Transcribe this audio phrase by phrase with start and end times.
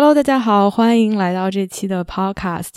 [0.00, 2.74] Hello，大家好，欢迎来到这期的 Podcast。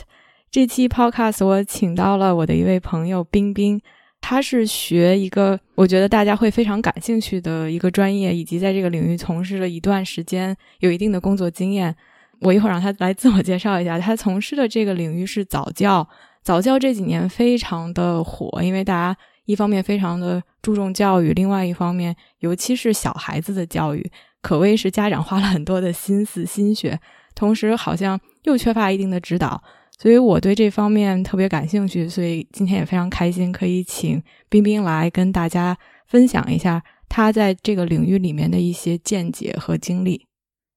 [0.49, 3.79] 这期 Podcast 我请到了我的一位朋友冰冰，
[4.19, 11.95] 他是学一个我觉得大家会非常感兴趣的一个专业，以及在这个领域从事了一段时间，有一定的工作经验。
[12.39, 16.09] 我一会儿让他来自我介绍一下，他从事的这个领域是早教。
[16.41, 19.15] 早教这几年非常的火，因为大家
[19.45, 24.11] 一方面非常的注重教育，另外一方面，尤其是小孩子的教育。
[24.41, 26.99] 可谓是家长花了很多的心思心血，
[27.33, 29.61] 同时好像又缺乏一定的指导，
[29.97, 40.27] 所以我对这方面特别感兴趣，所以今天也非常开心可以请冰冰来跟大家分享一下他在这个领域里面的一些见解和经历。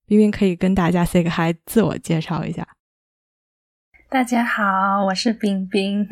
[0.06, 2.66] 冰冰可以跟大家 say 个 hi，自我介绍一下。
[4.11, 6.06] 大家好，我是冰冰，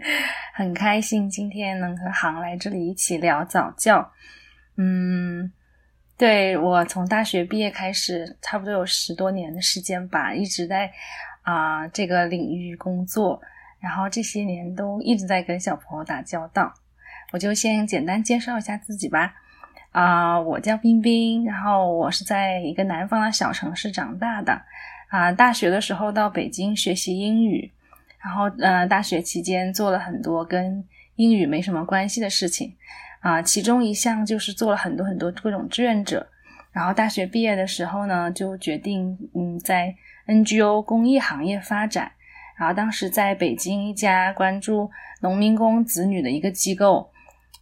[0.54, 4.12] 很开心今天能和航来这里一起聊早教。
[4.76, 5.52] 嗯。
[6.18, 10.90] 对我从大学毕业开始，差不多有十多年的时间吧，一直在
[11.42, 13.40] 啊这个领域工作，
[13.80, 16.72] 然后这些年都一直在跟小朋友打交道。
[17.32, 19.34] 我就先简单介绍一下自己吧。
[19.92, 24.62] 啊，我叫冰冰，然后我是在一个南方的小城市长大的。
[25.08, 27.70] 啊，大学的时候到北京学习英语，
[28.22, 30.84] 然后呃，大学期间做了很多跟
[31.16, 32.74] 英语没什么关系的事情。
[33.26, 36.24] 啊，其中一项就是做了很多很多各种志愿者，
[36.70, 39.92] 然后大学毕业的时候呢，就决定嗯在
[40.28, 42.12] NGO 公益行业发展，
[42.56, 44.88] 然后当时在北京一家关注
[45.22, 47.10] 农民工子女的一个机构，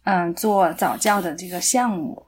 [0.03, 2.23] 嗯，做早教的这个项目，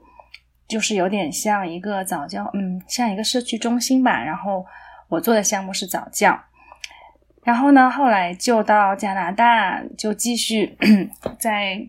[0.68, 4.24] 就是有点像一个早教，嗯，像一个社区中心吧。
[4.24, 4.66] 然后
[5.09, 6.44] 我做的项目是早教，
[7.44, 10.75] 然后呢，后来就到加拿大，就继续
[11.38, 11.88] 在。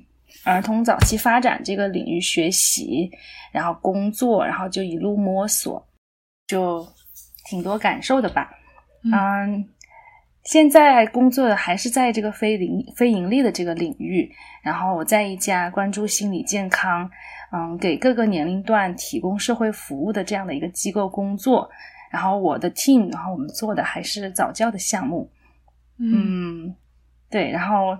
[0.48, 3.10] 儿童早期发展这个领域学习，
[3.52, 5.86] 然后工作，然后就一路摸索，
[6.46, 6.86] 就
[7.44, 8.50] 挺多感受的吧。
[9.04, 9.68] 嗯，
[10.44, 14.32] 现在工作的还是在这个非盈非盈利的这个领域，
[14.62, 17.10] 然后我在一家关注心理健康，
[17.52, 21.68] 嗯，给各个年龄段提供社会服务的这样的一个机构工作。
[22.10, 25.30] 然后我的 team，然后我们做的还是早教的项目。
[25.98, 26.74] 嗯，
[27.28, 27.98] 对，然后。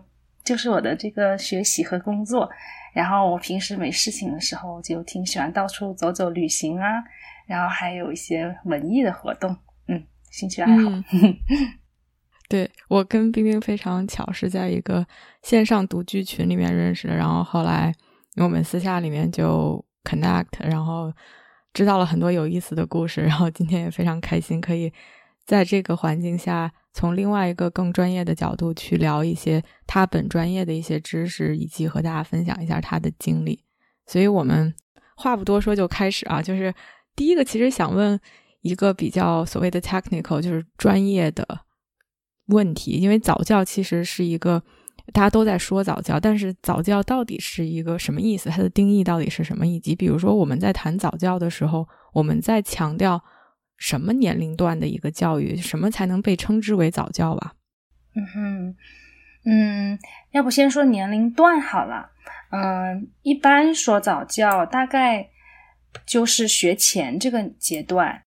[0.49, 2.49] 就是我的这个学习和工作，
[2.95, 7.05] 然后我平时没事情的时候就挺喜欢到处走走旅行啊，
[7.47, 9.55] 然后还有一些文艺的活动，
[9.89, 10.91] 嗯，兴趣爱好。
[12.49, 15.07] 对我跟冰冰非常巧，是在一个
[15.43, 17.93] 线上读剧群里面认识的，然后后来
[18.37, 21.13] 我们私下里面就 connect，然后
[21.75, 24.91] 知道了很多有意思的故事，然后今天也非常开心可以
[25.45, 26.73] 在这个环境下。
[26.95, 33.63] 从另外一个更专业的角度去聊一些他本专业的一些知识，以及和大家分享一下他的经历。
[34.07, 34.75] 所以我们
[35.17, 36.75] 话不多说就开始啊，就是
[37.15, 38.19] 第一个其实想问
[38.63, 41.47] 一个比较所谓的 technical，就是专业的
[42.47, 42.93] 问题。
[42.93, 44.61] 因为早教其实是一个
[45.13, 48.51] 大家都在说早教，但是早教到底是一个什么意思？
[48.51, 49.67] 它的定义到底是什么？
[49.67, 53.23] 以及比如说我们在谈早教的时候，我们在强调。
[53.79, 57.55] 什么年龄段的一个教育，什么才能被称之为早教吧？
[58.15, 58.77] 嗯哼，
[59.47, 59.99] 嗯，
[60.33, 62.11] 要不先说年龄段好了。
[62.51, 65.29] 嗯，一般说早教，大概
[66.05, 68.21] 就是学前这个阶段。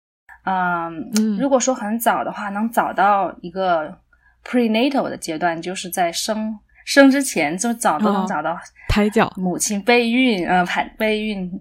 [0.45, 3.99] 嗯，如果说很早的话，能早到一个
[4.43, 8.57] prenatal 的阶段，就是在生生之前就早都能找到
[8.87, 11.51] 胎教，母亲备孕，呃，排备孕。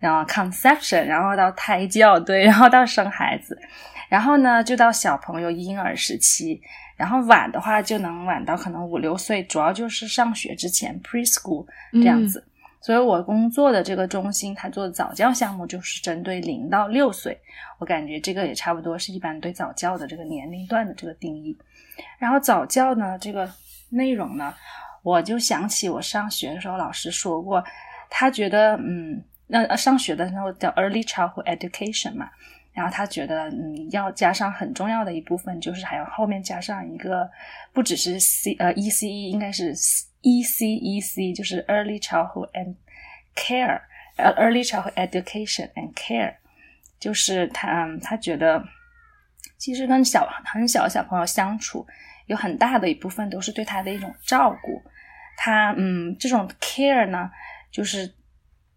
[0.00, 3.56] 然后 conception，然后到胎教，对，然后到生孩子，
[4.08, 6.58] 然后呢就到小朋友婴儿时期，
[6.96, 12.42] 然后晚的话就能晚到可能五六岁，主要就是上学之前 preschool 这样子。
[12.80, 17.38] 所以我工作的这个中心，他做的早教项目就是针对零到六岁，
[17.78, 21.54] 我感觉这个也差不多是一般对早教的这个年龄段的这个定义。
[22.18, 23.46] 然后早教呢这个
[23.90, 24.54] 内容呢，
[25.02, 27.62] 我就想起我上学的时候老师说过，
[28.08, 29.22] 他觉得嗯。
[29.50, 32.30] 那上学的时候叫 early childhood education 嘛，
[32.72, 37.28] 然后他觉得嗯要加上很重要的一部分，就是还要后面加上一个
[37.72, 39.74] 不只是 C 呃 ECE 应该是
[40.22, 42.74] ECEC，就是 early childhood and
[43.34, 43.80] care，
[44.16, 46.34] 呃 early childhood education and care，
[46.98, 48.64] 就是他他觉得
[49.58, 51.86] 其实跟小很小的小朋友相处，
[52.26, 54.82] 有很大的一部分都是对他的一种照顾。
[55.36, 57.30] 他嗯，这种 care 呢，
[57.70, 58.12] 就是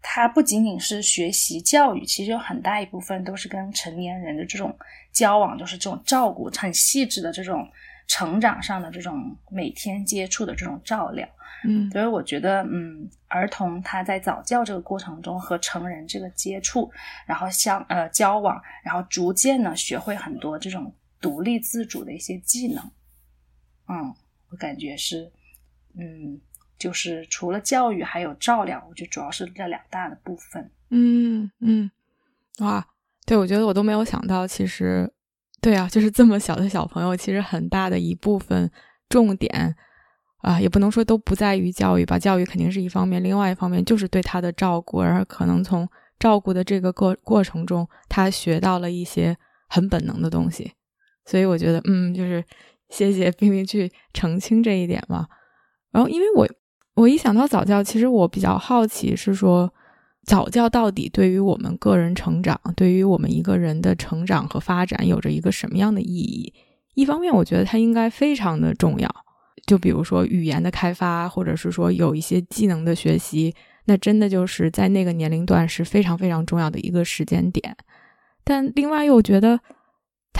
[0.06, 4.76] 他不仅仅是学习教育，其实有很大一部分都是跟成年人的这种
[5.10, 7.66] 交往，就是这种照顾，很细致的这种
[8.06, 11.26] 成长上的这种每天接触的这种照料。
[11.64, 16.92] 嗯，所以我觉得，嗯，儿童他在早教这个过程中和成人这个接触，
[17.26, 22.84] 然后相呃交往，然后逐渐呢学会很多这种独立自主的一些技能。
[23.88, 24.14] 嗯，
[24.50, 25.32] 我感觉是，
[25.96, 26.38] 嗯。
[26.84, 30.70] 就是除了教育，还有照料，我觉得主要是这两大的部分。
[30.90, 31.90] 嗯嗯，
[32.58, 32.86] 哇，
[33.24, 35.10] 对，我觉得我都没有想到，其实，
[35.62, 38.70] 对啊，就是这么小的小朋友，其实很大的一部分
[39.08, 39.74] 重点
[40.42, 45.88] 啊，也不能说都不在于教育吧，教育肯定是一方面，另外一方面就是对他的照顾，而可能从
[46.18, 49.34] 照顾的这个过过程中，他学到了一些
[49.70, 50.74] 很本能的东西。
[51.24, 52.44] 所以我觉得，嗯，就是
[52.90, 55.26] 谢谢冰冰去澄清这一点嘛。
[55.90, 56.46] 然后，因为我。
[56.94, 59.72] 我一想到早教，其实我比较好奇，是说
[60.24, 66.52] 早教到底对于我们个人成长，对于我们一个人的成长和发展，有着一个什么样的意义？
[66.94, 69.12] 一方面，我觉得它应该非常的重要，
[69.66, 73.54] 就比如说语言的开发，或者是说有一些技能的学习，
[73.86, 77.76] 那真的就是在那个年龄段是非常非常重要的一个时间点。
[78.44, 79.60] 但另外又觉得。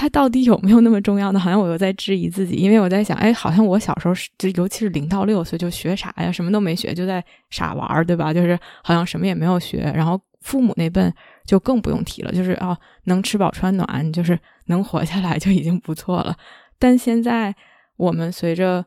[0.05, 1.41] 它到底有没有那么重要呢？
[1.41, 6.31] 好像我又在质疑自己，因为我在想，哎，好像我小时候是，就尤其是零到六岁就学啥呀？
[6.31, 8.31] 什么都没学，就在傻玩，对吧？
[8.31, 9.91] 就是好像什么也没有学。
[9.97, 11.11] 然后父母那辈
[11.47, 16.37] 就更不用提了，就是哦，能吃饱穿暖，就是能活下来就已经不错了。
[16.79, 17.55] 但现在
[17.97, 18.85] 我们随着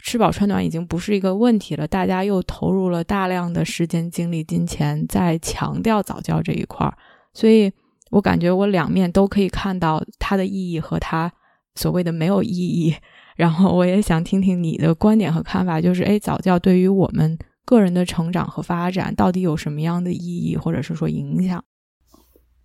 [0.00, 6.98] 吃饱穿暖已经不是一个问题了，大家又投入了大量的时间、精力、金钱在强调早教这一块儿，
[7.32, 7.72] 所以。
[8.10, 11.32] 我感觉我两面都可以看到它的意义和它
[11.74, 12.94] 所谓的没有意义，
[13.34, 21.64] 然后我也想听听你的观点和看法，就是哎，早教对于我们个人的成长和发展到底有什么样的意义，或者是说影响？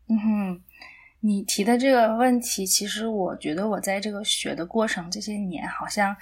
[0.07, 0.61] 嗯哼，
[1.21, 6.15] 你提的这个问题，其实我觉得我在这个学的过程这些年，好像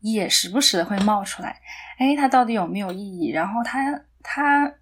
[0.00, 1.60] 也时不时的会冒出来，
[1.98, 3.30] 哎，它到底有没有意义？
[3.30, 4.72] 然后它它。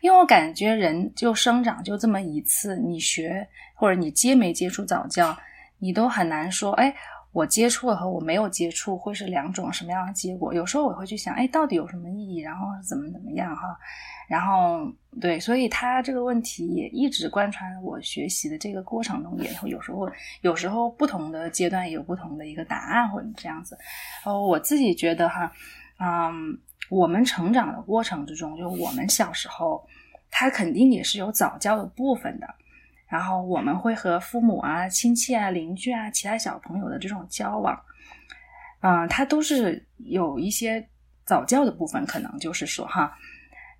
[0.00, 5.36] 因为我感觉人就生长就这么一次，你学或者你接没接触早教，
[5.78, 6.94] 你都很难说，哎，
[7.32, 10.54] 我接触了和我没有接触会是两种什么样的结果？
[10.54, 12.38] 有时候我会去想，哎，到底有什么意义？
[12.40, 13.78] 然后怎么怎么样哈？
[14.26, 20.10] 然后对，所以他这个问题也一直贯穿我学习的这个过程中，也会有时候
[20.40, 23.76] 有时候不同的阶段有不同的一个答案或者这样子。
[24.24, 25.52] 哦，我自己觉得哈，
[25.98, 26.58] 嗯。
[26.90, 29.86] 我们成长的过程之中，就我们小时候，
[30.30, 32.46] 他肯定也是有早教的部分的。
[33.08, 37.80] 然后我们会和父母啊、亲戚啊、邻居啊、其他小朋友的这种交往，
[38.82, 40.86] 嗯，他都是有一些
[41.24, 43.16] 早教的部分，可能就是说哈。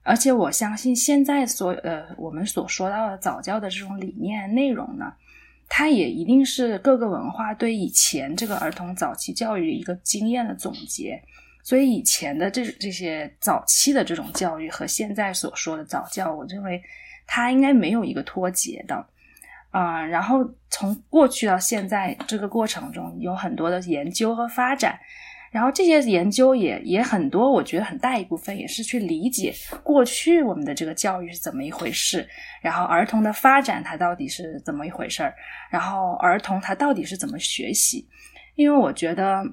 [0.03, 5.13] 而且我相信，现在所呃我们所说到的早教的这种理念内容呢，
[5.69, 11.23] 它也一定是各个文化对以前这个儿童早期教育一个经验的总结。
[11.62, 16.82] 所以以前的这这些早期的这种教育和现在所说的早教，我认为
[17.27, 19.06] 它应该没有一个脱节的，
[19.70, 20.39] 啊，然后
[20.70, 24.99] 从过去到现在这个过程中有很多的研究和发展，
[25.53, 32.27] 然后这些研究也也很多，我觉得很大一部分也是去理解过去我们的这个教育是怎么一回事，
[32.63, 35.34] 然后儿童的发展它到底是怎么一回事儿，
[35.70, 38.08] 然后儿童他到底是怎么学习，
[38.55, 39.44] 因为我觉得。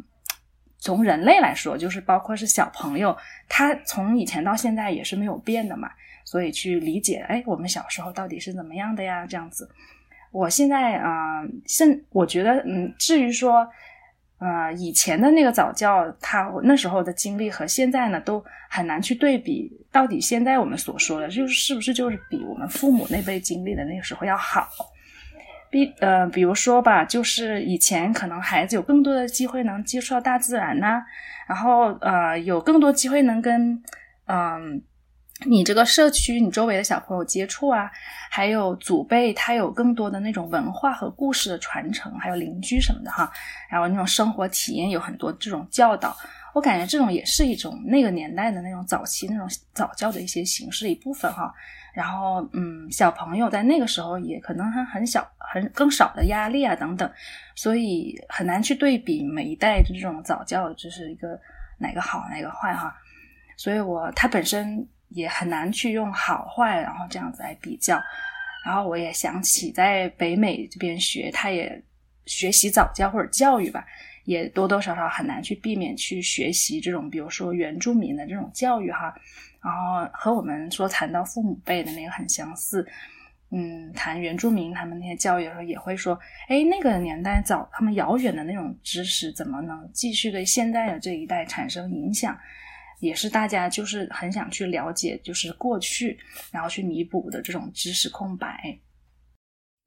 [0.80, 3.16] 从人类来说，就是包括是小朋友，
[3.48, 5.90] 他从以前到现在也是没有变的嘛。
[6.26, 9.26] 所以去理解，哎，我们小时候到底是怎么样的呀？
[9.26, 9.70] 这样子，
[10.30, 13.66] 我现在啊，现我觉得，嗯，至于说，
[14.40, 19.72] 呃，以前的那个早教，他那时候的经历和现在呢，都很难去对比。
[19.90, 24.68] 到底现在我们所说的，就是是不是就是比我们父母那辈经历的那个时候要好？
[25.70, 31.02] 比呃，比如说吧，就是以前可能孩子有更多的机会能接触到大自然呐，
[31.48, 33.82] 然后呃，有更多机会能跟
[34.26, 34.82] 嗯
[35.46, 37.92] 你这个社区你周围的小朋友接触啊，
[38.32, 43.32] 还有祖辈他有更多的那种文化和故事的传承，还有邻居什么的哈，
[43.70, 46.16] 然后那种生活体验有很多这种教导，
[46.56, 51.54] 我感觉这种也是一种那个年代的那种早期那种早教的一些形式一部分哈。
[51.98, 57.12] 然后，嗯，小朋友在那个时候也可能还很小，很更少的压力啊等等，
[57.56, 61.40] 所以很难去对比每一代的这种早教，就是一个
[61.80, 62.96] 哪个好哪个坏哈。
[63.58, 68.00] 所以我他本身也很难去用好坏，然后这样子来比较。
[68.64, 71.84] 然后我也想起在北美这边学，他也
[72.28, 73.84] 学习早教或者教育吧，
[74.26, 79.16] 也多多少少很难去避免去学习这种，比如说原住民的这种教育哈，
[79.68, 82.88] 然后和我们说谈到父母辈的那个很相似。
[83.50, 86.20] 嗯，谈原住民他们那些教育的时候，也会说，
[86.50, 92.38] 哎，那个年代早，他们遥远的那种知识，怎么能继续对现在的这一代产生影响？
[93.00, 96.18] 也是大家就是很想去了解，就是过去，
[96.52, 98.78] 然后去弥补的这种知识空白。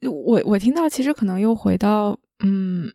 [0.08, 2.90] 我我听到，其实可能又回到，嗯，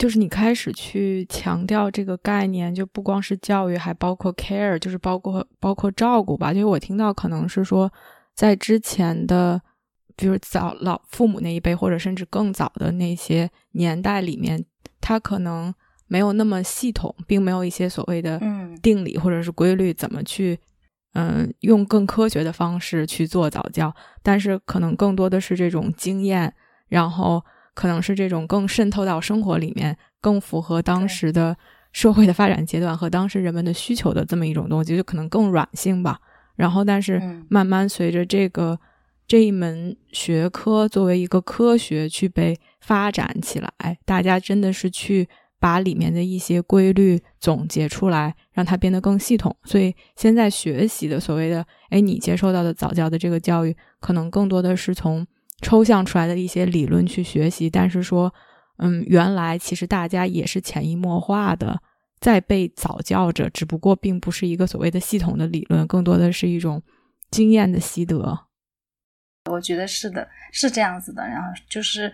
[0.00, 6.52] 就是你开始去强调这个概念，就不光是教育，还包括 care，就是包括包括照顾吧。
[6.54, 7.92] 就是我听到可能是说，
[8.34, 9.60] 在之前的。
[10.16, 14.62] 比如早老父母那一辈，或者甚至更早的那些年代里面，
[15.00, 15.72] 他可能
[16.08, 18.38] 没有那么系统，并没有一些所谓的
[18.82, 20.58] 定理或者是规律，怎么去
[21.14, 23.90] 嗯用更科学的方式去做早教。
[24.22, 26.52] 但是可能更多的是这种经验，
[26.88, 27.42] 然后
[27.74, 31.56] 可能是这种更渗透到生活里面，更符合当时的
[31.92, 36.20] 社会的发展阶段和当时人们的需求的这么一种东西，就可能更软性吧。
[36.56, 38.78] 然后，但是慢慢随着这个。
[39.26, 43.70] 这一门学科作为一个科学去被发展起来，
[44.04, 45.28] 大家真的是去
[45.60, 49.56] 把里面的一些规律总结出来，让它变得更系统。
[49.62, 55.24] 所以现在学习的所谓的，哎，你接受到的早教的这个教育，可能更多的是从
[55.62, 57.68] 抽象出来的一些理论去学习。
[57.70, 58.32] 但是说，
[58.78, 61.80] 嗯，原来其实大家也是潜移默化的
[62.20, 66.82] 在被早教着，只不过并不是一个所谓的系统的理论，更多的是一种
[67.30, 68.38] 经验的习得。
[69.50, 71.26] 我觉得是的，是这样子的。
[71.26, 72.12] 然后就是，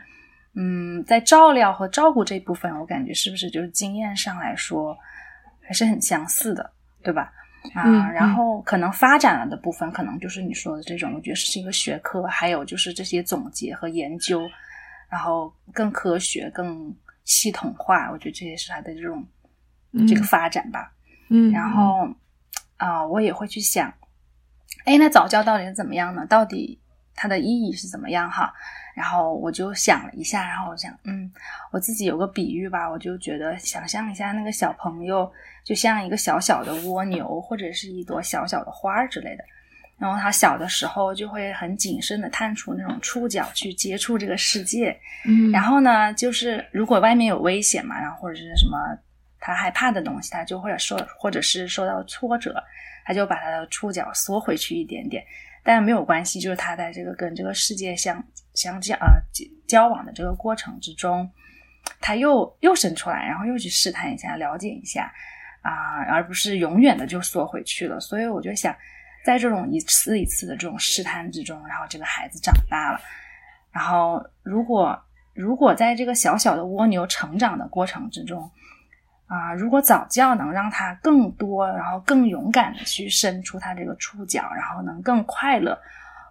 [0.55, 4.97] 嗯，在照料和照顾这部分，我感觉是不是就是经验上来说
[5.61, 6.73] 还是很相似的，
[7.03, 7.33] 对吧？
[7.75, 12.23] 啊，然后可能发展了的部分，可能就是你说的这种，我觉得是一个学科。
[12.25, 14.49] 还有就是这些总结和研究，
[15.09, 16.95] 然后更科学、更
[17.25, 19.27] 系统化，我觉得这些是它的这种
[20.09, 20.93] 这个发展吧。
[21.29, 22.09] 嗯，然后
[22.77, 23.93] 啊，我也会去想，
[24.85, 26.27] 哎，那早教到底是怎么样呢？
[26.27, 26.79] 到底？
[27.17, 28.53] 它的意义是怎么样哈？
[28.95, 31.31] 然后我就想了一下，然后我想，嗯，
[31.73, 35.31] 我自己有个比喻吧，我就觉得想象一下那个小朋友
[35.65, 39.45] 就像一个小小的蜗牛，或者是一朵小小的花儿之类的。
[39.99, 44.95] 然后他小的时候就会很谨慎的探出那种触角去接触这个世界。
[45.25, 48.77] 嗯，然后呢，就是如果外面有危险嘛，然后或者是什么
[49.41, 52.63] 他害怕的东西，他就会受，或者是受到挫折，
[53.07, 55.25] 他就把他的触角缩回去一点点。
[55.67, 59.09] 但没有关系，就是他在这个跟这个世界相相交啊
[59.67, 61.29] 交往的这个过程之中，
[62.01, 65.13] 他又又伸出来，然后又去试探一下，了解一下
[65.63, 67.99] 啊，而不是永远的就缩回去了。
[67.99, 68.73] 所以我就想，
[69.25, 73.01] 在这种一次一次的这种试探之中，然后这个孩子长大了，
[73.73, 74.97] 然后如果
[75.35, 78.49] 如果在这个小小的蜗牛成长的过程之中。
[79.27, 85.77] 啊，如果早教能让他更多，然后更勇敢的去伸出他这个触角，然后能更快乐，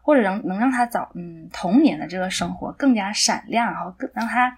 [0.02, 4.58] 或者能能让他早嗯童年的这个生活更加闪亮，然后更让他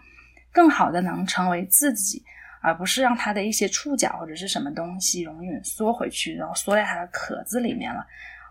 [0.52, 2.24] 更好的能成为自己，
[2.62, 8.06] 而不是让他的一些触角或者是什么东西永远缩回去，然后缩在他的壳子里面了。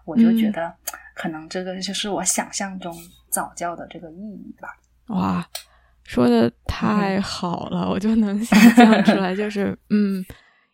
[0.04, 0.74] 我就觉得，
[1.14, 2.92] 可能这个就是我想象中
[3.28, 4.76] 早教的这个意义吧。
[5.14, 5.46] 哇。
[6.06, 10.24] 说的太好了，我就能想象出来，就 是嗯，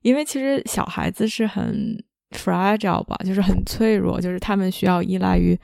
[0.02, 1.96] 因为其实小孩子是很
[2.32, 5.58] fragile 吧，就是很脆弱，就是他们需要依赖于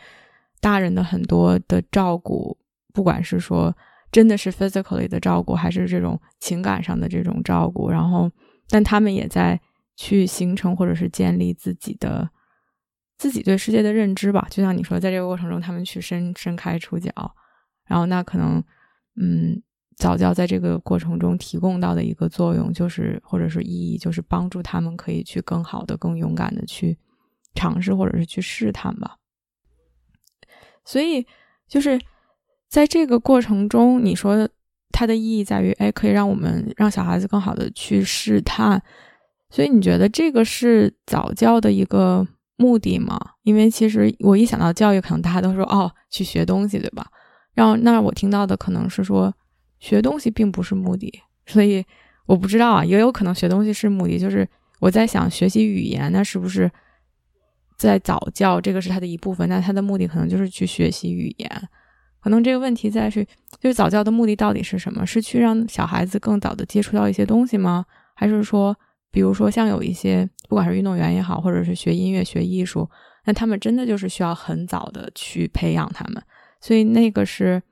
[0.62, 2.56] 大人的很多的照顾，
[2.94, 3.76] 不管是说
[4.10, 8.30] 真的是 physically 的照顾，还是这种情感上的这种照顾，然后
[8.70, 9.60] 但他们也在
[9.96, 12.26] 去形成或者是建立自己的
[13.18, 17.12] 自己对世界的认知吧，就像你说，在这个过程中，他们去伸伸开触角，
[17.86, 18.64] 然后那可能。
[19.20, 19.62] 嗯，
[19.96, 26.96] 早教在这个过程中提供到的一个作用，就是或者是意义，就是帮助他们可以去更好的、更勇敢的去
[27.54, 29.16] 尝试或者是去试探吧。
[30.84, 31.26] 所以，
[31.66, 32.00] 就是
[32.68, 34.48] 在这个过程中，你说
[34.90, 38.82] 它的意义在于，哎，可以让我们让小孩子更好的去试探。
[39.50, 43.18] 所以，你觉得这个是早教的一个目的吗？
[43.42, 47.06] 因为其实我一想到教育，可能大家都说哦，去学东西，对吧？
[47.58, 49.34] 然后，那我听到的可能是说，
[49.80, 51.12] 学东西并不是目的，
[51.44, 51.84] 所以
[52.26, 54.16] 我不知道啊，也有可能学东西是目的。
[54.16, 54.48] 就是
[54.78, 56.70] 我在想，学习语言，那是不是
[57.76, 59.48] 在早教这个是它的一部分？
[59.48, 61.68] 那它的目的可能就是去学习语言。
[62.20, 63.24] 可能这个问题在是，
[63.58, 65.04] 就是早教的目的到底是什么？
[65.04, 67.84] 是去让小孩子更早的接触到一些东西吗？
[68.14, 68.72] 还是说，
[69.10, 72.88] 比如说像有一些，不管是运动员也好，或者是学音乐、学艺术，
[73.24, 76.22] 那他们真的就是需要很早的去培养他们。
[76.60, 77.62] 所以那个是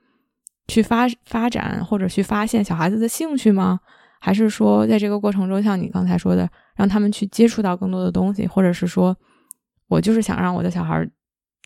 [0.67, 3.79] 去发发展或者去发现小孩子的兴趣吗？
[4.19, 9.15] 还是说在这个过程中，像你刚才说的，让他们去接触到更多的东西，或者是说
[9.87, 11.07] 我就是想让我的小孩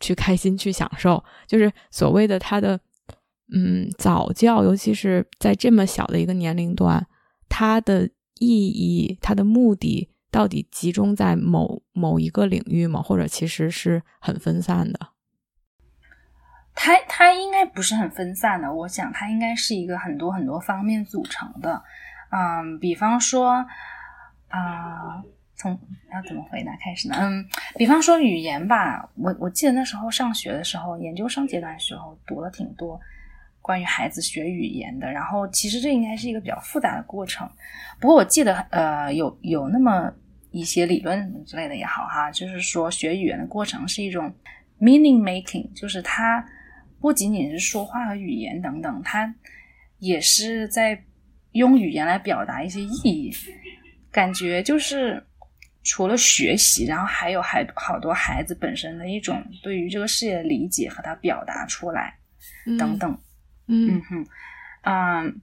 [0.02, 2.78] 去开心、去享受，就是所谓的他的
[3.54, 7.06] 嗯早教，尤其是在这么小的一个年龄段，
[7.48, 13.00] 它的意义、它的目的到底集中在某某一个领域吗？
[13.00, 15.11] 或者其实是很分散的？
[16.74, 21.82] 它它应该不是很分散的，我想它应该是一个很多很多方面组成的。
[22.30, 23.64] 嗯，比方说
[24.48, 25.22] 啊，
[25.54, 25.78] 从
[26.10, 27.16] 要怎么回答开始呢？
[27.20, 32.98] 嗯，比方说语言吧，我我记得那时候上学的时候，研究生阶段时候读了挺多
[33.60, 35.12] 关于孩子学语言的。
[35.12, 37.46] 然后其实这应该是一个比较复杂的过程。
[38.00, 40.10] 不过我记得呃，有有那么
[40.50, 44.34] 一些理论之类的也好哈，就是说学语言的过程是一种
[44.80, 46.42] meaning making，就是它。
[47.02, 49.34] 不仅仅是说话和语言等等，他
[49.98, 51.04] 也是在
[51.50, 53.30] 用语言来表达一些意义。
[54.12, 55.20] 感觉就是
[55.82, 62.14] 除了学习，然后还有还好多孩子本身的一种对于这个世界的理解和他表达出来
[62.78, 63.18] 等等。
[63.66, 64.26] 嗯哼，
[64.82, 65.40] 嗯，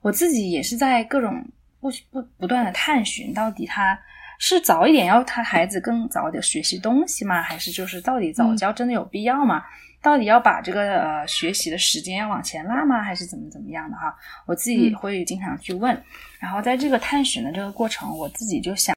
[0.00, 1.46] 我自己也是在各种
[1.80, 4.00] 不不不断的探寻，到底他
[4.38, 7.42] 是早一点要他孩子更早点学习东西吗？
[7.42, 9.62] 还是就是到底早教真的有必要吗？
[10.00, 13.02] 到底要把这个呃学习的时间要往前拉吗？
[13.02, 14.16] 还是怎么怎么样的哈？
[14.46, 16.00] 我自己会经常去问。
[16.38, 18.94] 然后在这个探寻的这个过程，我自己就想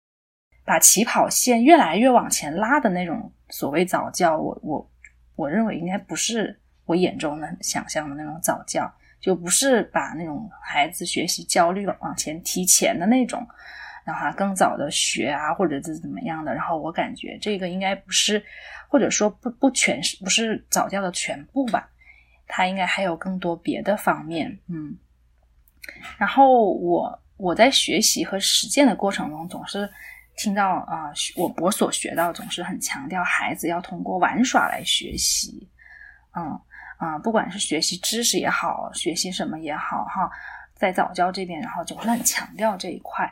[0.63, 4.91] 把起跑线越来越往前拉的那种所谓早教，我我
[5.35, 8.89] 我认为应该不是我眼中的想象的那种早教，
[9.19, 13.43] 就不是把那种孩子学习焦虑往前提前的那种，
[14.05, 16.53] 让他更早的学啊，或者是怎么样的。
[16.53, 18.41] 然后我感觉这个应该不是。
[18.91, 21.89] 或者说不不全是不是早教的全部吧，
[22.45, 24.97] 它应该还有更多别的方面，嗯。
[26.17, 29.89] 然后我我在学习和实践的过程中，总是
[30.35, 35.69] 听到啊，我我所学到总是很强调孩子要通过玩耍来学习，
[36.35, 36.59] 嗯
[36.97, 40.29] 啊，不管是学习知识也好，学习什么也好，哈，
[40.75, 43.31] 在早教这边，然后总是很强调这一块。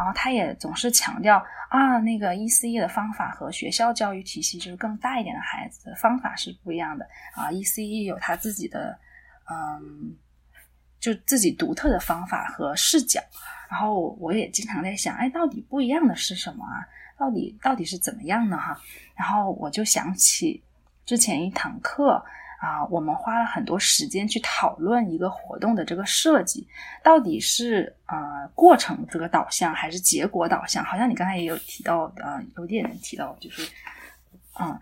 [0.00, 7.52] 然后他也总是强调啊，那个 E C E 的方法和学校教育体系就是更大一点的孩子的方法是不一样的啊。
[7.52, 8.98] E C E 有他自己的
[9.50, 10.16] 嗯，
[10.98, 13.20] 就自己独特的方法和视角。
[13.70, 16.80] 然后我也经常在想，哎，到底不一样的是什么啊？
[17.18, 18.56] 到底到底是怎么样呢？
[18.56, 18.80] 哈。
[19.14, 20.64] 然后我就想起
[21.04, 22.24] 之前一堂课。
[22.60, 26.68] 啊，我们花了很多时间去讨论一个活动的这个设计，
[27.02, 30.84] 到底是呃过程这个导向还是结果导向？
[30.84, 33.66] 好像你刚才也有提到，呃，有点提到，就是，
[34.60, 34.78] 嗯，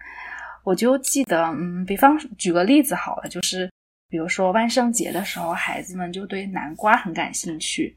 [0.65, 3.71] 我就记得，嗯，比方举个例子好了，就是
[4.09, 7.97] 比如说万圣节的时候，孩子们就对南瓜很感兴趣，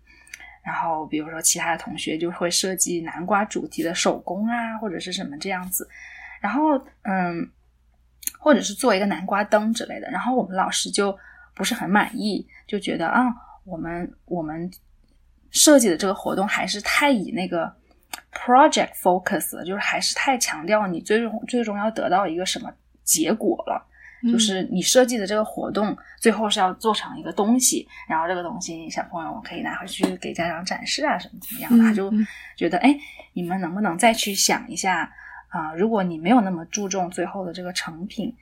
[0.64, 5.90] 然后比如说其他的同学就会设计南瓜主题的手工啊，或者是什么这样子，
[6.40, 7.50] 然后嗯。
[8.40, 11.18] 或者是做一个南瓜灯之类的，然后我们老师就
[11.54, 13.24] 不是很满意，就觉得啊，
[13.66, 14.70] 我们我们
[15.52, 17.72] 设计的这个活动还是太以那个
[18.34, 22.72] project focus 了，就是还是太强调你最终最终要得到一个什么
[23.04, 23.86] 结果了，
[24.32, 32.12] 就是你设计的这个活动最后是要做成一个东西，然后这个东西小朋友可以拿回去给家长展示啊，什么怎么样的，他就
[32.56, 32.98] 觉得哎，
[33.34, 35.12] 你们能不能再去想一下？
[35.52, 38.36] 啊，如果你没有那么注重最后的这个成品，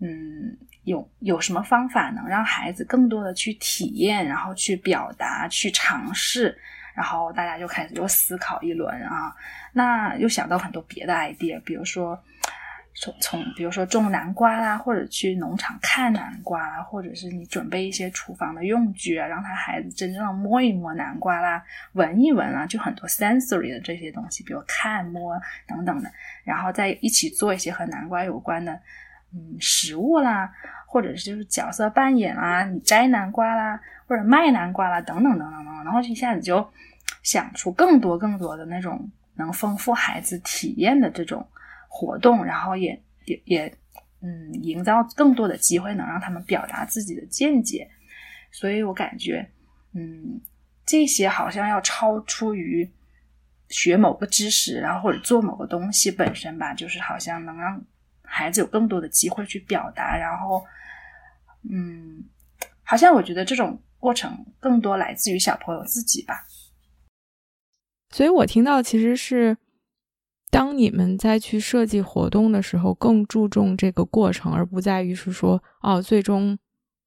[0.00, 6.56] 嗯，有有什么方法能让孩子更多的去体验，然后去表达，去尝试，
[6.94, 9.34] 然后大家就开始又思考一轮啊，
[9.72, 12.18] 那又想到很多别的 idea，比如说。
[12.98, 26.10] 从从比如说种南瓜啦，或者去农场看南瓜啦，或者是你准备一些厨房的用具啊，让他孩子真正的摸一摸南瓜啦，闻一闻啊，就很多 sensory 的这些东西，比如看摸等等的，
[26.46, 28.72] 然后再一起做一些和南瓜有关的
[29.34, 30.50] 嗯食物啦，
[30.86, 36.66] 或者是就是角色扮演啦，你摘南瓜啦，或者卖南瓜啦，等等等等等，然后一下子就
[37.22, 41.46] 想出更多更多的那种能丰富孩子体验的这种。
[41.88, 43.74] 活动，然后也也也，
[44.20, 47.88] 嗯，营造更多的机会，能让他们表达自己的见解。
[48.50, 49.48] 所以我感觉，
[49.94, 50.38] 嗯，
[50.84, 52.86] 这些好像要超出于
[53.68, 57.82] 学某个知识，然后或者做某个东西本身吧，就是好像能让
[58.22, 60.16] 孩子有更多的机会去表达。
[60.16, 60.64] 然后，
[61.70, 62.24] 嗯，
[62.82, 66.44] 好像我觉得这种过程更多来自于小朋友自己吧。
[68.10, 69.56] 所以我听到其实是。
[70.48, 76.56] 当你们在去设计活动的时候，更注重这个过程，而不在于是说，哦，最终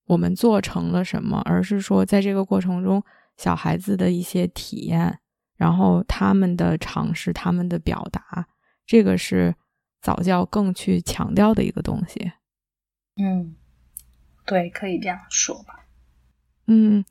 [0.06, 3.02] 我们做成了什么，而是说在这个过程中
[3.38, 5.20] 小孩子的一些体验，
[5.60, 8.48] 然后他们的尝试、他们的表达，
[8.86, 9.54] 这个是
[10.02, 12.32] 早教更去强调的一个东西。
[13.18, 13.58] 嗯，
[14.46, 15.86] 对，可以这样说吧。
[16.68, 17.04] 嗯，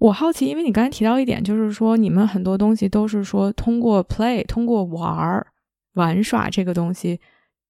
[0.00, 5.46] 我好奇，因为你刚才提到一点，就是说你们很多东西都是说通过 play，通过玩儿、
[5.94, 7.18] 玩耍这个东西，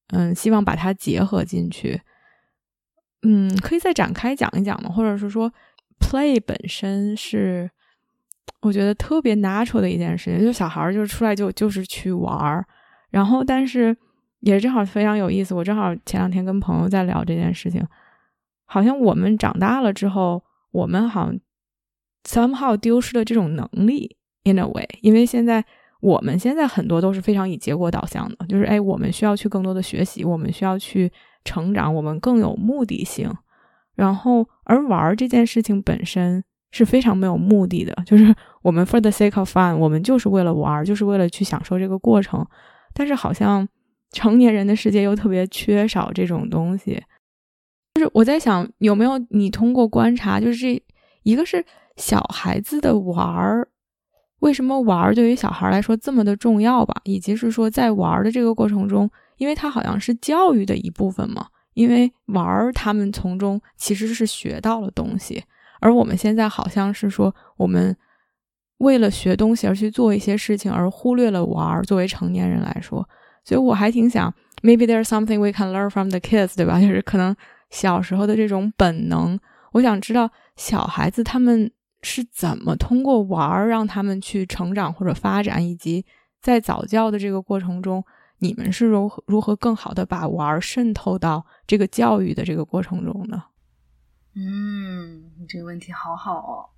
[0.09, 2.03] 嗯，希望把它结合进去。
[3.23, 4.91] 嗯，可以再展开讲一讲吗？
[4.91, 5.53] 或者是说
[6.01, 7.71] ，play 本身是
[8.61, 12.65] 我觉得特别 natural 的一件事情，就小孩儿就是出来就就是去玩儿，
[13.11, 13.97] 然后但是
[14.41, 15.55] 也正好非常有意思。
[15.55, 17.85] 我正好前两天跟朋友在聊这件事情，
[18.65, 21.41] 好像我们长大了之后，我们好像
[22.25, 25.65] somehow 丢失了这种能力 in a way，因为现在
[26.01, 31.11] 我们现在很多都是非常以结果导向的，就是哎，我们需要去更多的学习，我们需要去。
[31.45, 33.33] 成长，我们更有目的性，
[33.95, 42.47] 然后而玩这件事情本身是非常没有目的的，就是 我们 for the sake of fun，我们就是为了玩，就是为了去享受这个过程。
[42.95, 43.67] 但是好像
[44.13, 47.03] 成年人的世界又特别缺少这种东西。
[47.95, 50.83] 就是我在想，有没有你通过观察，就是这
[51.23, 51.65] 一个是
[51.97, 53.69] 小孩子的玩儿，
[54.41, 57.01] 为什么玩儿对于小孩来说这么的重要吧？
[57.05, 59.11] 以及是说在玩的这个过程中。
[59.39, 65.41] 因为它好像是教育的一部分嘛，因为玩儿，他们从中其实是学到了东西，
[65.81, 67.97] 而我们现在好像是说，我们
[68.79, 71.83] 为了学东西而去做一些事情，而忽略了玩儿。
[71.83, 73.09] 作为成年人来说，
[73.45, 76.79] 所以我还挺想，maybe there's something we can learn from the kids，对吧？
[76.83, 77.35] 就是可能
[77.71, 79.39] 小时候的这种本能，
[79.73, 81.71] 我想知道小孩子他们
[82.03, 86.05] 是怎么通过玩儿让他们去成长或者发展，以及
[86.41, 88.05] 在早教的这个过程中。
[88.41, 93.43] 你们是如何如何更好的把玩渗透到这个教育的这个过程中呢？
[94.39, 96.69] 嗯，你这个问题好好哦。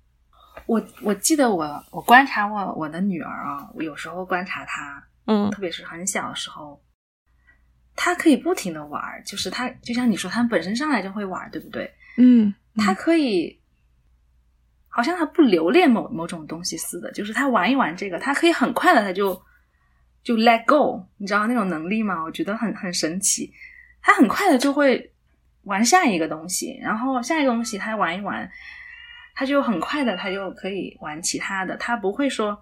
[0.65, 6.81] 我我记得我我观察我我的女儿啊，我有时候观察她，嗯，特别是很小的时候，
[7.95, 11.93] 她可以不停的玩，就是她就像你说，她本身上来就会玩，对不对？
[12.17, 13.61] 嗯，她可以，
[14.87, 19.41] 好像她不留恋某某种东西似的，就是她玩一玩这个，她可以很快的，她就。
[20.23, 22.21] 就 let go，你知道那种能力吗？
[22.21, 23.51] 我觉得很很神奇。
[24.03, 25.10] 他很快的就会
[25.63, 28.49] 玩下一个东西，然后下一个东西他玩一玩，
[29.35, 31.75] 他就很快的他就可以玩其他的。
[31.77, 32.57] 他不会说，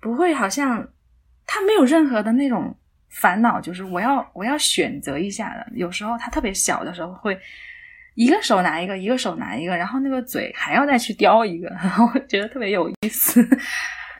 [0.00, 0.88] 不会好像
[1.46, 2.76] 他没有任何的那种
[3.08, 5.66] 烦恼，就是我要我要选择一下的。
[5.74, 7.38] 有时候他特别小的时候会
[8.14, 13.42] 一个手拿一个，一个手拿一个，然后那个嘴还要再去叼一个， 然后觉得特别有意思。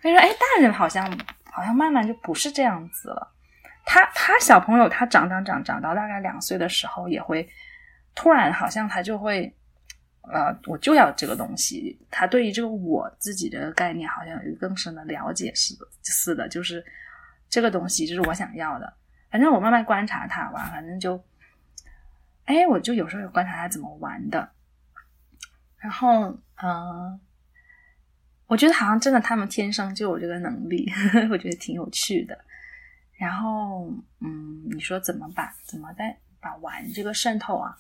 [0.03, 1.11] 他说：“哎，大人好像。”
[1.53, 3.35] 好像慢慢就不是这样子了。
[3.92, 7.48] 他他小朋友他长长长长到大概两岁的时候，也会
[8.14, 9.53] 突然好像他就会，
[10.22, 11.98] 呃，我就要这个东西。
[12.09, 16.85] 他对于这个我自己的概念好像有更深的了解似的，似的，就是
[17.48, 18.92] 这个东西就是我想要的。
[19.29, 21.20] 反正我慢慢观察他吧，反正就，
[22.44, 24.48] 哎，我就有时候有观察他怎么玩的。
[25.79, 27.20] 然后，嗯。
[28.46, 30.88] 我觉得好像真的，他们天生就有这个能力，
[31.31, 32.38] 我觉得挺有趣的。
[33.21, 37.77] 然后，嗯，你说怎么把怎么在把玩这个渗透啊？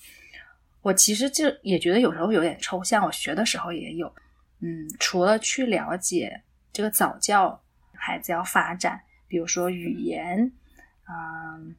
[0.82, 3.04] 我其实就也觉得有时候有点抽象。
[3.04, 4.06] 我学的时候也有，
[4.60, 7.60] 嗯，除了去了解这个早教
[7.94, 10.52] 孩子要发展，比如说语言，
[11.08, 11.74] 嗯，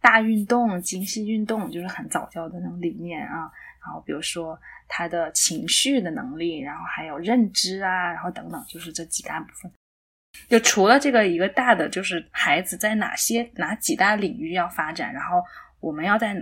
[0.00, 3.50] 大运动、精细运动，就是很早教的那种理念啊。
[3.82, 4.58] 然后比如说。
[4.88, 9.68] 他的情绪的能力，然后还有认知啊，然后等等，就是这几大部分。
[10.48, 15.42] 就除了这个一个大的，就是孩子在哪些哪几大领域要发展，然后
[15.80, 16.34] 我们要在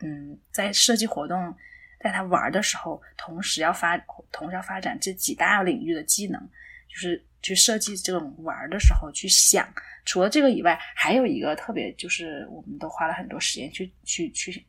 [0.00, 1.54] 嗯在设计活动，
[2.00, 3.96] 在他玩的时候，同时要发
[4.30, 6.40] 同时要发展这几大领域的技能，
[6.88, 9.68] 就是去设计这种玩的时候去想。
[10.04, 14.64] 除了这个以外，还有一个特别就是我们都花了很多时间去去去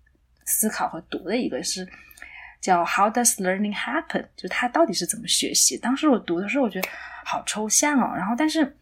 [0.45, 1.87] 思考和读的一个是。
[2.61, 4.25] 叫 How does learning happen？
[4.35, 5.77] 就他到底是怎么学习？
[5.77, 6.89] 当时我读的时候，我觉得
[7.23, 8.13] 好抽象哦。
[8.15, 8.75] 然后，但是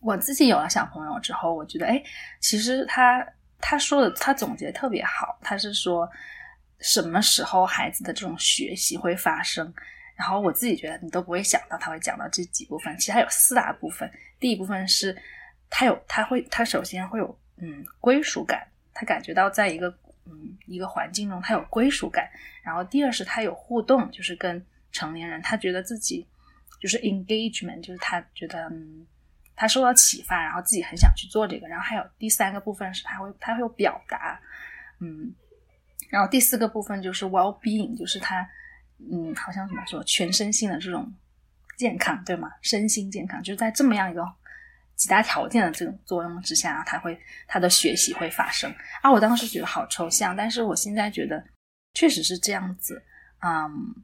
[0.00, 2.02] 我自己有了小朋友之后，我觉得，哎，
[2.40, 3.26] 其实他
[3.60, 5.38] 他说的，他总结特别好。
[5.42, 6.08] 他是说
[6.78, 9.72] 什么时候孩子的这种学习会发生？
[10.14, 12.96] 然后我自己觉得，你都不会想到他会讲到这几部分。
[12.98, 14.10] 其实他有四大部分。
[14.40, 15.14] 第一部分是
[15.68, 19.94] 他有，他会，他首先会有嗯归属感，他感觉到在一个。
[20.26, 22.28] 嗯，一个环境中他有归属感，
[22.62, 26.26] 然后第二是他有互动，就是跟成年人，他觉得自己
[26.80, 29.06] 就是 engagement，就是他觉得嗯，
[29.54, 34.40] 他受到启发，然后自己很想去做这个，然后还有第三个部分是他会他会有表达，
[35.00, 35.32] 嗯，
[36.10, 38.48] 然后第四个部分就是 well being，就是他
[38.98, 41.12] 嗯，好像怎么说，全身性的这种
[41.76, 42.50] 健康，对吗？
[42.62, 44.26] 身心健康，就是在这么样一个
[44.96, 48.74] 几大条件的这种作用之下，他会他的学习会发生。
[49.02, 51.42] 啊，我当时觉得好抽象，但是我现在觉得
[51.94, 53.02] 确实是这样子。
[53.40, 53.94] 嗯，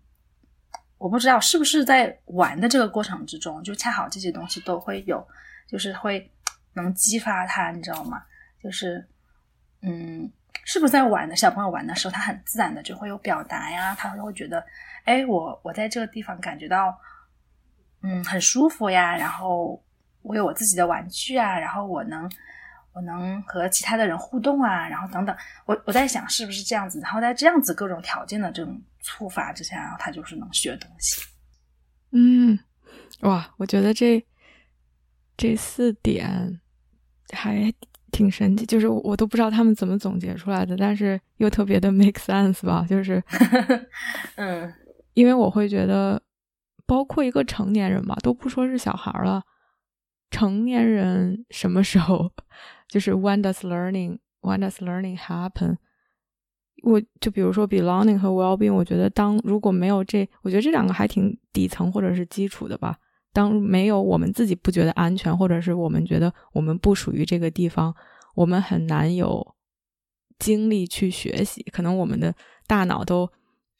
[0.99, 5.27] 我不知道是不是在玩的这个过程之中，就恰好这些东西都会有，
[5.67, 6.31] 就是会
[6.75, 8.23] 能激发他，你知道吗？
[8.63, 9.09] 就是
[9.81, 10.31] 嗯。
[10.65, 14.65] 是不是在玩的小朋友玩的时候，他很自然的就会有表达呀，他就会觉得，
[15.05, 16.97] 哎，我我在这个地方感觉到，
[18.03, 19.83] 嗯，很舒服呀，然后
[20.23, 22.31] 我有我自己的玩具啊，然后我能
[22.93, 31.23] 我能和其他的人互动啊，然后等等，我我在想是不是这样子，然后在这样子各种条件的这种触发之下，然后他就是能学东西。
[32.13, 32.59] 嗯，
[33.21, 34.25] 哇，我觉得这
[35.37, 36.61] 这四点
[37.33, 37.73] 还。
[38.13, 43.25] 挺神奇，就是我都不知道他们怎么总结出来的，但是又特别的 make sense 吧，就是，
[44.37, 44.71] 嗯，
[45.15, 46.23] 因为我会觉得，
[46.85, 49.43] 包括一个成年人吧，都不说是小孩了，
[50.33, 52.33] 成年人什么时候，
[52.89, 55.77] 就是 when does learning when does learning happen？
[56.83, 62.99] 我就比如说 belonging 和 well-being，我觉得当如果没有这，我觉得这两个还挺底层或者是基础的吧。
[63.33, 67.95] 当没有我们自己不觉得安全，或者是我们觉得我们不属于这个地方，
[68.35, 69.55] 我们很难有
[70.39, 71.63] 精力去学习。
[71.73, 72.35] 可能我们的
[72.67, 73.31] 大脑都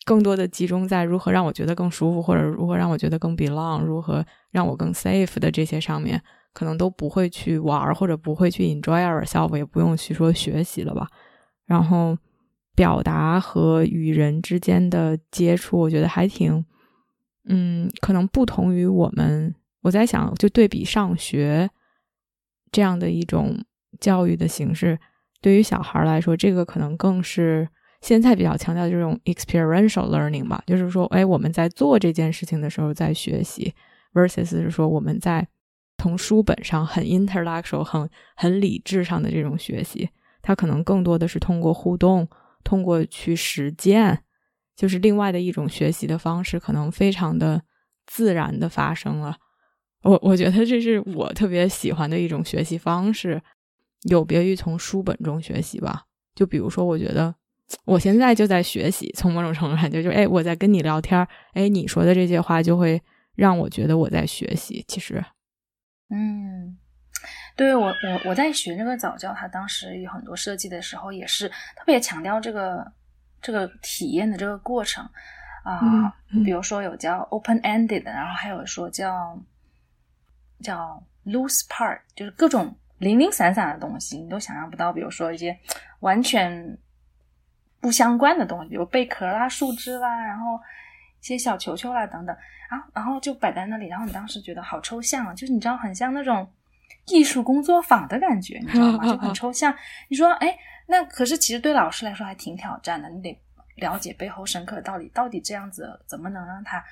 [0.05, 11.09] 更多的集中在如何让我觉得更舒服，或者如何让我觉得更 belong，如何让我更 safe 的这些上面，可能都不会去玩，或者不会去 enjoy ourselves，也不用去说学习了吧。
[11.67, 12.17] 然后
[12.75, 16.65] 表达和与人之间的接触，我觉得还挺。
[17.45, 21.69] 嗯，可能不同于我们，我在想，就对比上学
[22.71, 23.59] 这样的一种
[23.99, 24.97] 教育的形式，
[25.41, 27.69] 对于小孩来说，这个可能更是
[28.01, 33.75] 现在比较强调这种 experiential learning 吧，就是说，哎，我们在做这件事情的时候在学习
[34.15, 35.45] ，versus 是说我们在
[36.03, 40.09] 从书本上很 intellectual、很很理智上的这种学习，
[40.43, 42.29] 它可能更多的是通过互动，
[42.65, 44.25] 通过去实践。
[44.75, 47.63] 就是另外的一种学习的方式，可能非常的
[48.05, 49.37] 自然的发生了。
[50.03, 53.41] 我我觉得这是我特别喜欢的一种学习方式，
[54.11, 56.03] 有别于从书本中学习吧。
[56.35, 57.33] 就比如说，我觉得
[57.85, 63.01] 我现在就在学习，从某种程度上就就哎，我在跟你聊天，哎，你说的这些话就会
[63.37, 64.85] 让我觉得我在学习。
[64.89, 65.25] 其实，
[66.13, 66.77] 嗯，
[67.57, 72.93] 对我我我在学这个早教，他当时有很多设计的时候，也是特别强调这个。
[73.45, 75.05] 这个体验的这个过程
[75.65, 79.37] 啊，比如说有叫 open ended，然后还有说叫
[80.61, 84.93] 叫 loose part，就是各种零零散散的东西，你都想象不到。
[84.93, 85.59] 比如说一些
[85.99, 86.79] 完全
[87.81, 90.61] 不相关的东西，比如贝壳啦、树枝啦，然后一
[91.23, 92.37] 些小球球啦等等，
[92.71, 96.47] 然后然后就摆在那里，然后你当时觉得好抽象啊，就是你知道很像那种
[97.07, 99.05] 艺术工作坊的感觉，你知道吗？
[99.07, 99.75] 就很 抽象。
[100.09, 100.55] 你说哎。
[100.85, 103.09] 那可是，其实对老师来说还挺挑战的。
[103.09, 103.41] 你得
[103.77, 106.85] 了解背后深刻的道理，到底这样子怎么能让他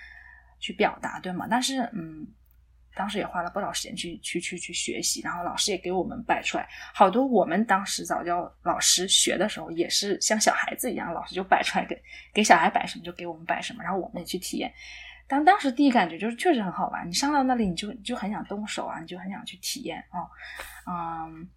[0.60, 1.46] 去表达，对吗？
[1.50, 2.26] 但是，嗯，
[2.94, 7.26] 当时也花了不少时间去去去去学习，然后老师也给我们摆出来好多。
[7.26, 12.00] 我们当时早教老师学的时候，也是像小孩子一样，老师就摆出来给
[12.32, 14.72] 给小孩摆什么就给我们摆什么，然后我们也去体验。
[15.28, 20.26] 当当时第一感觉就是确实很好玩，你上到那里你就就很想动手啊，你就很想去体验啊，
[20.86, 21.48] 嗯。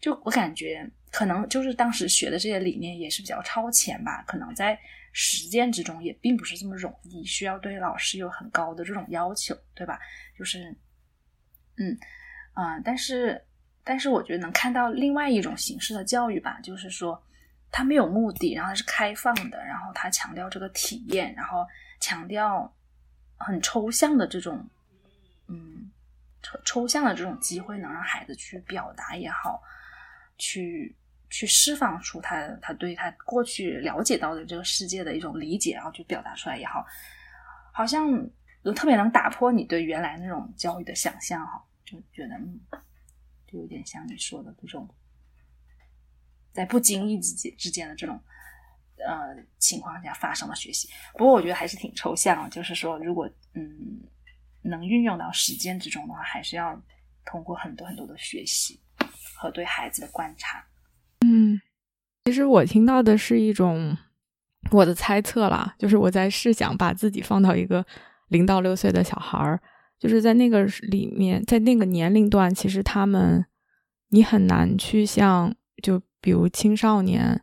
[0.00, 4.76] 就我感觉，可能就是当时学的这些理念也是比较超前吧，可能在
[5.12, 10.00] 实践之中也并不是这么容易，需要对老师有很高的这种要求，对吧？
[10.38, 10.74] 就是，
[11.76, 11.96] 嗯，
[12.54, 13.44] 啊，但是，
[13.84, 17.22] 但是我觉得能看到另外一种形式的教育吧，就是说，
[17.70, 21.66] 它没有目的，然后它是开放的，然后它强调这个体验，然后
[22.00, 22.72] 强调
[23.36, 24.66] 很抽象的这种，
[25.48, 25.90] 嗯，
[26.42, 29.62] 抽抽象的这种机会，能让孩子去表达也好。
[30.38, 30.96] 去
[31.32, 36.84] 去释放出他他对他过去了解到的这个世界的一种理解，然后去表达出来也好，
[37.72, 38.06] 好像
[38.62, 42.38] 就特别能打破你对原来那种教育的想象哈，就觉得，
[43.50, 44.86] 就有点像你说的这种，
[46.52, 48.20] 在不经意之间之间的这种
[48.98, 50.88] 呃情况下发生的学习。
[51.14, 54.02] 不过我觉得还是挺抽象，就是说如果嗯
[54.60, 56.78] 能运用到实践之中的话，还是要
[57.24, 58.78] 通过很多很多的学习。
[59.34, 60.64] 和对孩子的观察，
[62.24, 63.96] 其实我听到的是一种
[64.70, 67.84] 我的猜测啦，就是我在试想把自己放到一个
[68.28, 69.60] 零到六岁的小孩儿，
[69.98, 73.44] 就是在那个里面，在那个年龄段，其实他们
[74.10, 77.42] 你很难去像就比如青少年，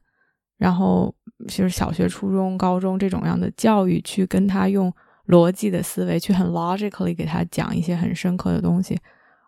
[0.57, 1.13] 然后
[1.47, 4.91] 就是小学、初中、高中这种样的教育，去跟他用
[5.27, 8.97] 逻辑的思维去很 logically 给他讲一些很深刻的东西，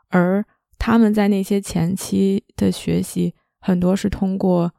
[0.09, 0.43] 而
[0.77, 4.73] 他们在那些前期的学习，很多是通过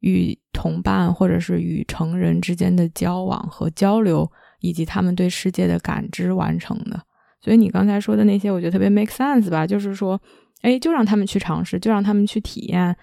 [0.00, 4.30] 与同伴或者是与成人之间的交往和交流，
[4.60, 7.00] 以及他们对世界的感知完成的。
[7.40, 9.66] 所以你刚才说的那些，我觉得特别 make sense 吧？
[9.66, 10.20] 就是说，
[10.62, 12.96] 哎，就让他们去尝试，就让他们去体验，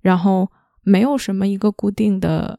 [0.00, 0.50] 然后
[0.82, 2.58] 没有什么一个固定的。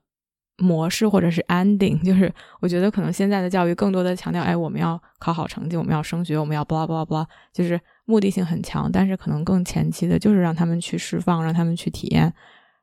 [0.57, 12.31] 模式或者是 ending， 就是我觉得可能现在的教育更多的强调，哎，我们要考好成绩，我们要升学，我们要 blah blah blah，就是目的性很强，但是可能更前期的就是让他们去释放，让他们去体验，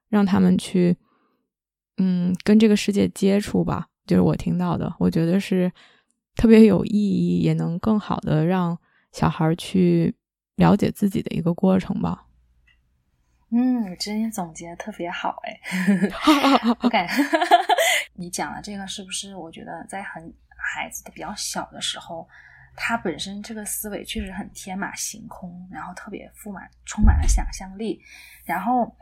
[0.09, 0.97] 让他们去，
[1.99, 3.89] 嗯，跟这个世界接触吧。
[4.07, 5.71] 就是我听到的，我觉得是
[6.35, 8.79] 特别有意义，也能更好的让
[9.13, 10.15] 小孩去
[10.57, 12.25] 了解自己的一个过程吧。
[13.51, 15.61] 嗯，今天总结的特别好哎，
[16.81, 17.15] 我感觉
[18.15, 19.35] 你讲的这个是不是？
[19.37, 22.29] 我觉得在很孩子的比较小的时候，
[22.77, 28.01] 他本身这个思维确实很天马行空，然后特别富满，充满了想象力。
[28.45, 28.95] 然后，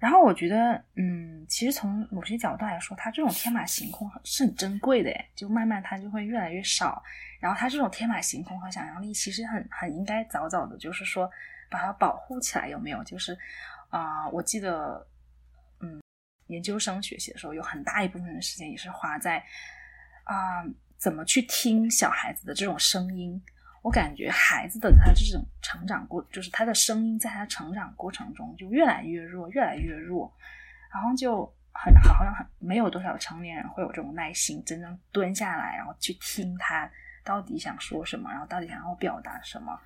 [0.00, 7.00] 然后我觉得，嗯，其实从某些角度来说，他这种天马行空是很珍贵的，就慢慢他就会越来越少。
[7.38, 11.30] 然后他这种天马行空和想象力，其实很很应该早早的，就是说
[11.70, 13.04] 把它保护起来，有没有？
[13.04, 13.38] 就是。
[13.90, 15.04] 啊，我记得，
[15.80, 16.00] 嗯，
[16.46, 19.44] 研究生学习的时候，有很大一部分的时间也是花在
[20.22, 20.64] 啊，
[20.96, 23.42] 怎么去听小孩子的这种声音。
[23.82, 30.32] 我感觉孩子的他这种成长过，就是他的声音在他成长过程中就越来越弱，越来越弱，
[30.92, 36.90] 然后就很好像很没有多少成年人会有这种耐心，真正蹲下来，然后去听他
[37.24, 39.78] 到底想说什么，然后到底想要表达什么。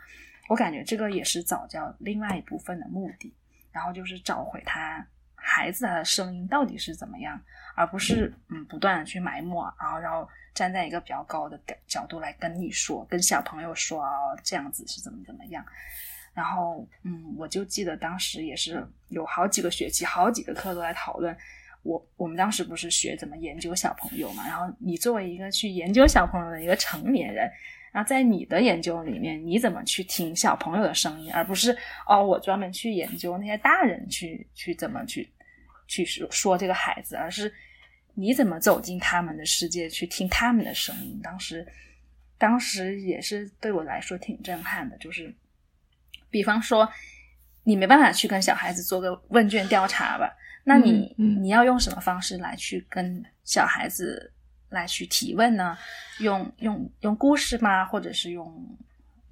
[0.49, 3.35] 我感觉这个也是早教另外一部分的目的。
[3.73, 5.05] 然后就是找回他
[5.35, 7.37] 孩子他的声音到底是怎么样，
[7.75, 15.65] 而不是嗯不断的去埋没，然后然后站在一个比较高的角度来跟你说，跟小朋友说哦这样子是怎么怎么样。
[16.33, 21.37] 然后嗯我就记得当时也是有好几个学期，好几个课都在讨论。
[21.83, 27.51] 我我们当时不是学怎么研究小朋友嘛，然后你作为一个去研究小朋友的一个成年人。
[27.93, 31.71] 然后在你的研究里面，你怎么去听小朋友的声音，而不是
[32.09, 35.31] 哦，我专门去研究那些大人去去怎么去
[35.87, 37.53] 去说说这个孩子，而是
[38.15, 41.21] 你怎么走进他们的世界去听他们的声音。
[41.23, 41.67] 当时，
[42.39, 45.35] 当时也是对我来说挺震撼的，就是
[46.31, 46.89] 比方说，
[47.63, 54.31] 你没办法去跟小孩子做个问卷调查吧，那你你要用什么方式来去跟小孩子？
[54.71, 55.79] 来去提问呢？
[56.19, 57.85] 用用用故事吗？
[57.85, 58.77] 或者是用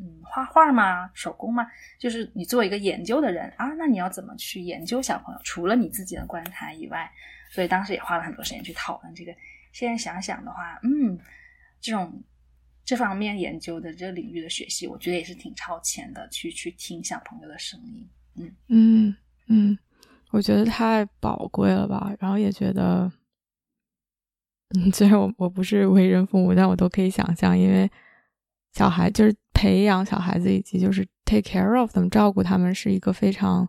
[0.03, 1.09] 嗯画画吗？
[1.15, 1.65] 手工吗？
[1.99, 5.41] 就是你作为一个研究的人啊，那你要怎么去研究小朋友？
[5.45, 7.09] 除了你自己的观察以外，
[7.51, 9.33] 所以当时也花了很多时间去讨论这个。
[9.73, 11.17] 现在想想的话，嗯，
[11.81, 12.23] 这种
[12.85, 16.29] 这方面研究的这个领域的学习，我觉得也是挺超前的。
[16.29, 19.79] 去去听小朋友的声音，嗯嗯嗯，
[20.31, 22.12] 我觉得太宝贵了吧。
[22.19, 23.11] 然后也觉得。
[24.95, 27.91] 虽然我我不是为人父母，但我都可以想象，因为
[28.73, 33.68] 小孩就是培养小孩子以及就是 take care of 怎么照顾他们是一个非常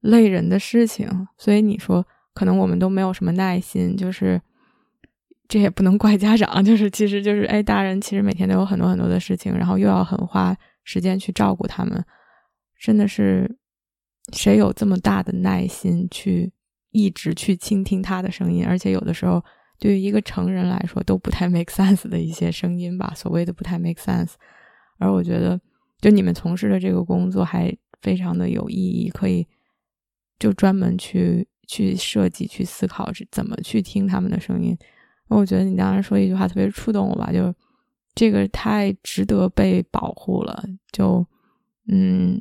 [0.00, 1.06] 累人的事情。
[1.36, 4.40] 所以你说可能我们都没有什么耐心，就是
[5.48, 12.02] 这也不能怪家长，就是其实就是哎，大人其实每天都有很多很多的事情，然后又要很花时间去照顾他们，
[12.80, 13.58] 真的是
[14.32, 16.50] 谁有这么大的耐心去
[16.90, 19.44] 一直去倾听他的声音，而且有的时候。
[19.78, 24.34] 对于一个成人来说都不太 make sense 的一些声音吧，所谓的不太 make sense。
[25.02, 25.60] 而我觉得，
[26.00, 29.46] 就你们从事的这个工作还非常的有意义，可以
[30.38, 34.76] 就专门去去设计、去思考怎么去听他们的声音。
[35.28, 37.52] 我觉得你当时说一句话特别触动我吧，就
[38.14, 40.64] 这个太值得被保护了。
[40.92, 41.26] 就
[41.88, 42.40] 嗯，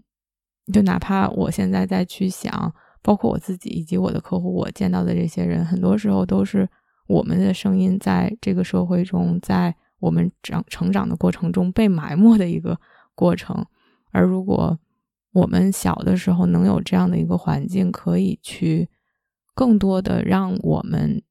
[0.72, 6.70] 就哪怕我现在再去想，包括我自己以及我的客户，我见到的这些人，很多时候都是。
[7.08, 12.78] 我们的声音在这个社会中，在我们长成长的过程中被埋没的一个
[13.16, 13.66] 过程。
[14.12, 14.78] 而如果
[15.32, 18.90] 我们小的时候能有这样的一个环境，可以去
[19.56, 21.24] 更多的让我们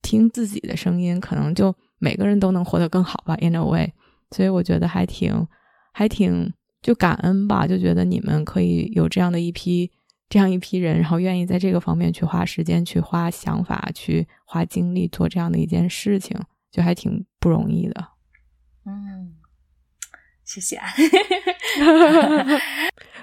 [0.00, 3.36] 听自己的声音，可能就每个人都能活得更好吧。
[3.40, 3.92] In a way，
[4.30, 5.48] 所以我觉得还挺
[5.92, 9.90] 还挺就感恩吧，就觉得你们可以有这样的一批。
[10.28, 16.34] 这样一批人，然后愿意在这个方面去花时间、去花想法、去花精力做这样的一件事情，
[16.72, 18.08] 就还挺不容易的。
[18.84, 19.36] 嗯，
[20.44, 20.74] 谢谢。
[20.76, 20.88] 啊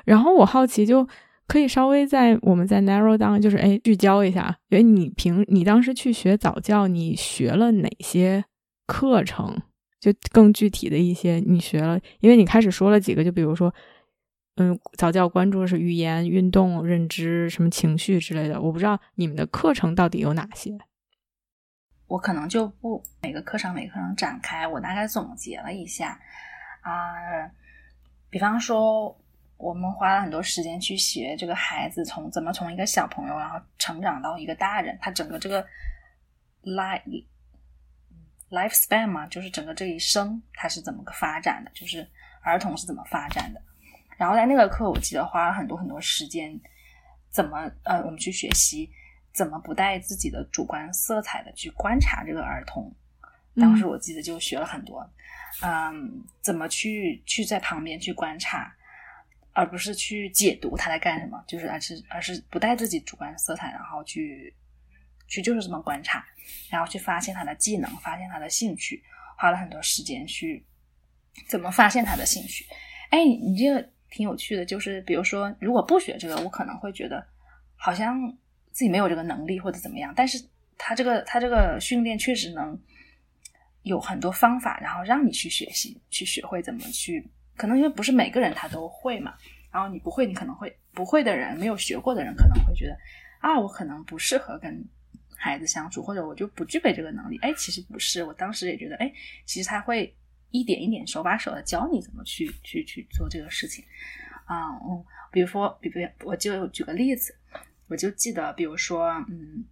[0.06, 1.06] 然后我好奇，就
[1.48, 8.46] 可以稍微在我们在 narrow down，就是哎聚焦一下，因为你平你当时去学早教，你学了哪些
[8.88, 9.62] 课程？
[10.00, 13.74] 就更具体的一些，你学了，因为你开始说了几个，就比如说，
[14.56, 18.62] 嗯，早教关注的是语言、运动、认知、什么情绪之类的。
[18.62, 20.78] 我不知道你们的课程到底有哪些。
[22.10, 26.20] 我可能就不每个课程每个课程展开，我大概总结了一下
[26.82, 27.50] 啊，
[28.30, 29.18] 比方说。
[29.62, 35.62] 我们花了很多时间去学这个孩子从怎么从一个小朋友，然后成长到一个大人，他整个这个
[36.64, 37.26] life
[38.50, 42.10] lifespan 嘛，就是整个这一生他是怎么个发展的，就是
[42.42, 43.62] 儿童是怎么发展的。
[44.18, 46.58] 然后在那个课，我记得花了很多很多时间，
[47.30, 48.90] 怎么呃，我们去学习
[49.40, 52.94] 怎么不带自己的主观色彩的去观察这个儿童。
[53.56, 55.10] 当时我记得就学了很多，
[55.62, 58.76] 嗯，怎么去去在旁边去观察。
[59.52, 64.54] 而不是去解读他在干什么，就是而是而是不带自己主观色彩，然后去
[65.28, 66.24] 去就是这么观察，
[66.70, 69.04] 然后去发现他的技能，发现他的兴趣，
[69.38, 70.66] 花了很多时间去
[71.48, 72.64] 怎么发现他的兴趣。
[73.10, 77.26] 哎，你这个挺有趣的，就是比如说，如果不学这个，我可能会觉得
[77.76, 78.16] 好像
[78.80, 80.42] 自己没有这个能力或者怎么样，但是
[80.78, 82.80] 他这个他这个训练确实能
[83.84, 87.30] 有很多方法，然后让你去学习，去学会怎么去。
[87.58, 89.34] 可能因为不是每个人他都会嘛，
[89.70, 92.98] 然后你不会，你可能会不会的人，没有学过的人可能会觉得
[93.42, 94.82] 啊，我可能不适合跟
[95.36, 97.38] 孩子相处，或者我就不具备这个能力。
[97.42, 99.12] 哎，其实不是，我当时也觉得，哎，
[99.44, 100.16] 其实他会
[100.52, 103.84] 一点一点手把手的教你怎么去去去做这个事情
[104.46, 104.72] 啊。
[104.88, 105.04] 嗯，
[105.34, 107.36] 比如说，比如我就举个例子，
[107.90, 109.66] 我就记得，比如说，嗯，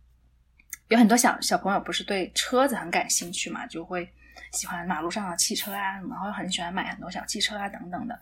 [0.89, 4.11] 有很多小小朋友不是对车子很感兴趣嘛，就会。
[4.53, 8.18] 喜欢马路上的汽车啊，然后很喜欢买很多小汽车啊等等的。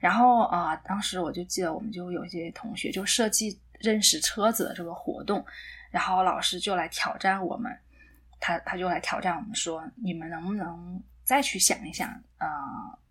[0.00, 5.42] 然后啊，当时我就记得，我们就有一些同学就设计认识车子的这个活动，
[5.90, 7.74] 然后老师就来挑战我们，
[8.38, 12.48] 他他就来挑战我们说，你们能不能再去想一想，呃，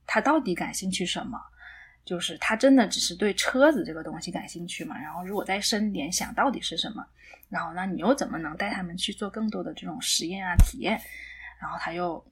[0.06, 1.42] 他到底感兴趣什么？
[2.06, 4.98] 就是他真的只是对车子这个东西感兴趣嘛？
[5.00, 7.06] 然后如果再深点想到底是什么？
[7.50, 11.00] 然后那你又怎么能带他们去做更多的这种实验啊体验？
[11.60, 12.24] 然后他又。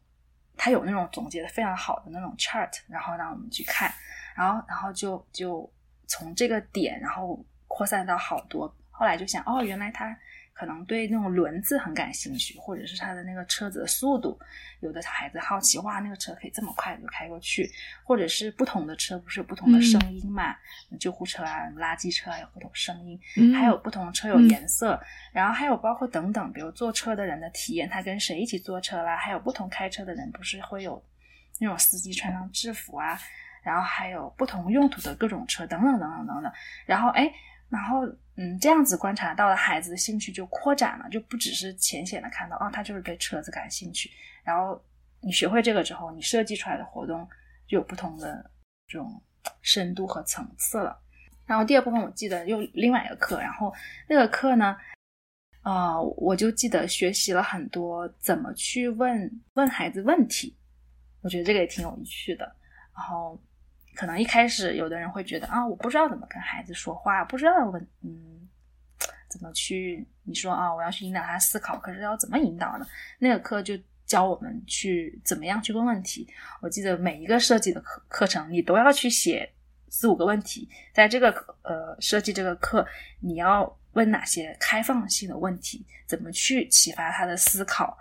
[0.61, 3.89] 他有那种总结的非常好的那种 chart，然后让我们去看，
[4.35, 5.71] 然后然后就就
[6.05, 8.75] 从这个点，然后扩散到好多。
[8.91, 10.13] 后来就想，哦，原来他。
[10.59, 14.37] 可能对那种轮子很感兴趣，或者是他的那个车子的速度，
[14.81, 17.71] 有的孩子好奇，哇，那个车可以这么快就开过去，
[18.03, 20.53] 或者是不同的车不是有不同的声音嘛？
[20.99, 23.17] 救护车啊，垃圾车啊有不同声音，
[23.55, 24.99] 还有不同车有颜色，
[25.31, 29.15] 然后还有包括等等，比如坐车的人的体验，他跟谁一起坐车啦？
[29.15, 31.01] 还有不同开车的人不是会有
[31.57, 33.17] 那种司机穿上制服啊？
[33.63, 36.51] 然后还有不同用途的各种车等等等等等等，
[36.85, 37.33] 然后哎。
[37.69, 38.03] 然后，
[38.35, 44.09] 嗯，这样子观察到了孩子的兴趣就扩展了，就不只是浅显的看到，哦，他就是对车子感兴趣。
[44.43, 44.83] 然后
[45.21, 47.27] 你学会这个之后，你设计出来的活动
[47.67, 48.49] 就有不同的
[48.87, 49.21] 这种
[49.61, 50.99] 深度和层次了。
[51.45, 53.71] 然后第二部分我记得又另外一个课，然后
[54.07, 54.75] 那个课呢，
[55.61, 60.57] 呃，我就记得学习了很多怎么去问问孩子问题，
[61.21, 62.45] 我觉得这个也挺有趣的。
[62.95, 63.39] 然后。
[63.99, 68.47] 可能一开始有的人会觉得啊，我不知道怎么跟孩子说话，不知道问嗯
[69.27, 72.87] 怎么去你说啊，我要去引导他思考，可是要怎么引导呢？
[73.17, 76.25] 那个课就教我们去怎么样去问问题。
[76.61, 79.51] 我记得每一个设计的课课程，你都要去写
[79.89, 81.29] 四五个问题，在这个
[81.63, 82.87] 呃设计这个课，
[83.19, 87.97] 你要问哪些开放性的问题，怎么去启发他的思考？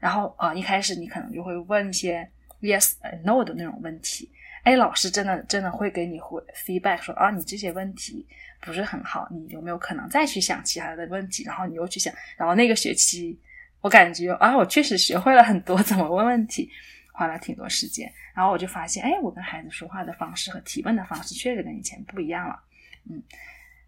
[0.00, 2.28] 然后啊，一开始你可能就会问一些
[2.62, 4.28] yes no 的那种问题。
[4.66, 8.26] 哎，老师真的真的会给你回 feedback 说啊，你这些问题
[8.60, 11.44] 不是很好，你有没有可能再去想其他的问题？
[11.44, 13.38] 然后你又去想，然后那个学期
[13.80, 16.68] 我感觉啊，我确实学会了很多 怎么问问题，
[17.12, 18.12] 花了挺多时间。
[18.34, 22.60] 然后我就发现，哎，我跟孩子说话的方式和提问的方式确实跟以前不一样了。
[23.08, 23.22] 嗯，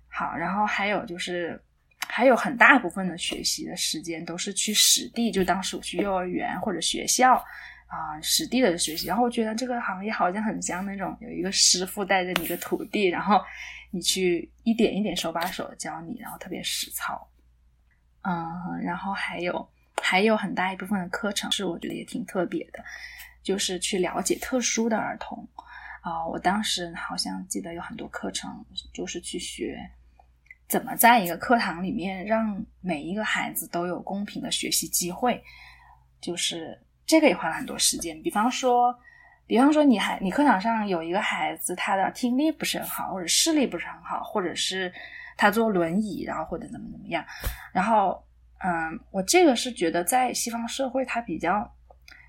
[0.07, 1.61] 好，然后还有就是
[2.07, 7.45] 还有很大部分的学习的时间都是去实地，就当时我去幼儿园或者学校。
[7.89, 13.41] 啊，实地的学习，然后我觉得这个行业好像很像那种有一个师傅带着你的徒弟，然后
[13.91, 17.26] 你去一点一点手把手的教你，然后特别实操。
[18.20, 19.66] 嗯，然后还有
[20.03, 22.84] 还有很大一部分的课程是我觉得也挺特别的，
[23.43, 25.49] 就是去了解特殊的儿童。
[26.03, 28.62] 啊，我当时好像记得有很多课程
[28.93, 29.78] 就是去学
[30.68, 35.43] 怎么在一个课堂里面让每一个孩子都有公平的学习机会，
[36.20, 36.78] 就是。
[37.09, 38.97] 这个也花了很多时间，比方说
[39.47, 44.93] 比方说，你还你课堂上有一个孩子，他的听力不是很好，或者视力不是很好，或者是
[45.39, 47.25] 他坐轮椅，然后或者怎么怎么样，
[47.73, 48.23] 然后，
[48.59, 51.75] 嗯，我这个是觉得在西方社会，它比较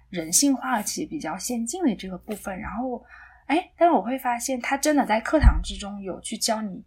[0.10, 3.04] 人性化且比较先进的这个部分，然后，
[3.48, 6.86] 哎，但是我会发现，他真的在课堂之中有去教你，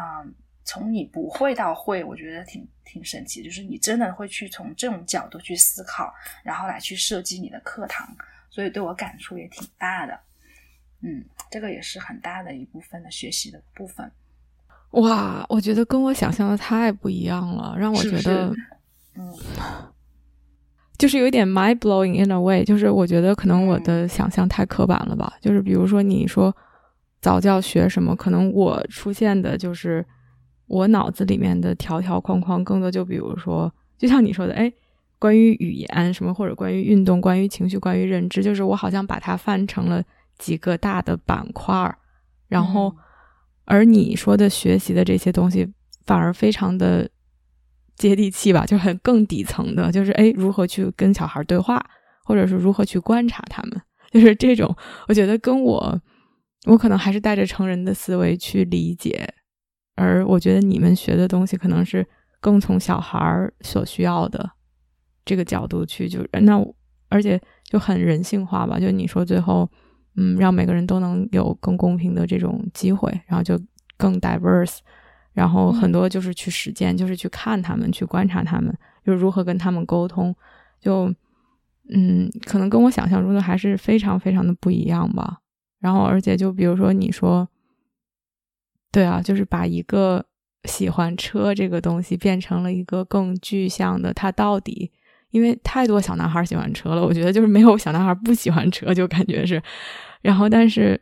[0.00, 0.34] 嗯，
[0.64, 6.12] 从你不会到会，我觉得挺挺神奇，就是你真的会去从这种角度去思考，
[6.42, 8.08] 然后来去设计你的课堂。
[8.50, 10.16] 所以对我感触也挺大的，
[11.02, 14.10] 嗯，这个也是很大的一部分的学习的部分。
[14.92, 18.54] 哇，我觉得跟我想象的太不一样了，让我觉得，
[19.16, 19.34] 嗯，
[20.96, 25.36] 就是有点 mind blowing in a way，就是我觉得可能我的想象太刻板了吧。
[25.40, 26.56] 就是比如说你说
[27.20, 30.06] 早教学什么，可能我出现的就是
[30.74, 34.72] 我脑子里面的条条框框，更多就比如说，就像你说的，哎。
[35.16, 40.02] 关于语言什么，或者关于运动、关于情绪、关于认知，就是我好像把它翻成了
[40.36, 41.96] 几个大的板块儿，
[42.46, 42.94] 然后，
[43.64, 45.66] 而你说的学习的这些东西
[46.04, 47.08] 反而非常的
[47.96, 51.82] 接地气吧，就很更底层的，就是哎，如何去跟小孩对话，
[52.24, 54.76] 或者是如何去观察他们，就是这种，
[55.08, 55.98] 我觉得跟我，
[56.66, 59.32] 我可能还是带着成人的思维去理解，
[59.94, 62.06] 而我觉得你们学的东西可能是
[62.40, 64.50] 更从小孩所需要的。
[65.26, 66.62] 这个角度去，就那，
[67.08, 68.78] 而且就很人性化吧。
[68.78, 69.66] 就你说最后，
[70.16, 73.58] 嗯，让每个人都能有更公平的这种机会，然后就
[73.96, 74.80] 更 diverse，
[75.32, 80.34] 然后很多就是去实践，就是去看他们，去观察他们，就如何跟他们沟通。
[80.78, 81.10] 就
[81.88, 85.38] 嗯，可能跟我想象中的还是非常非常的不一样吧。
[85.80, 87.48] 然后，而且就比如说你说，
[88.94, 90.24] 对啊，就是把一个
[90.64, 94.92] 喜欢车这个东西变成了一个更具象的，它到底。
[95.30, 99.60] 因为太多小男孩喜欢车了，我觉得就是没有小男孩不喜欢车，就感觉是。
[100.22, 101.00] 然后，但是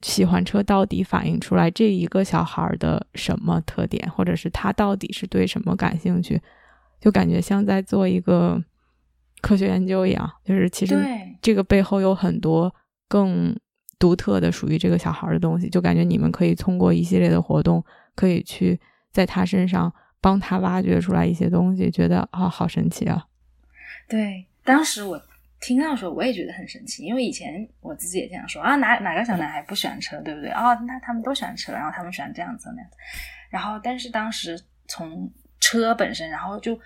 [0.00, 6.40] 喜欢车到底反映出来这一个小孩的什么特点，或者是他到底是对什么感兴趣，
[6.98, 8.58] 就感觉像在做一个
[9.42, 10.32] 科学研究一样。
[10.42, 10.96] 就是其实
[11.42, 12.74] 这个背后有很多
[13.06, 13.54] 更
[13.98, 17.84] 独特的属于这个小孩的东西，就感觉你们可以通过一系列的活动，
[18.14, 18.80] 可以去
[19.12, 19.92] 在他身上。
[20.18, 23.24] 帮他挖掘出来一些东西，觉得啊，好神奇啊！
[24.08, 25.22] 对，当时我
[25.60, 30.50] 听到的时候，我也觉得很神奇，因为以前我自己也这样说啊，哪哪个小男孩不喜欢车，对不对？
[30.50, 32.96] 哦，那他们都喜欢车，然后他们喜欢这样子那样子，
[33.50, 35.30] 然后但是当时从
[35.60, 36.76] 车本身，然后就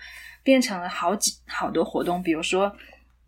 [0.43, 2.71] 变成了好几好多活动，比如说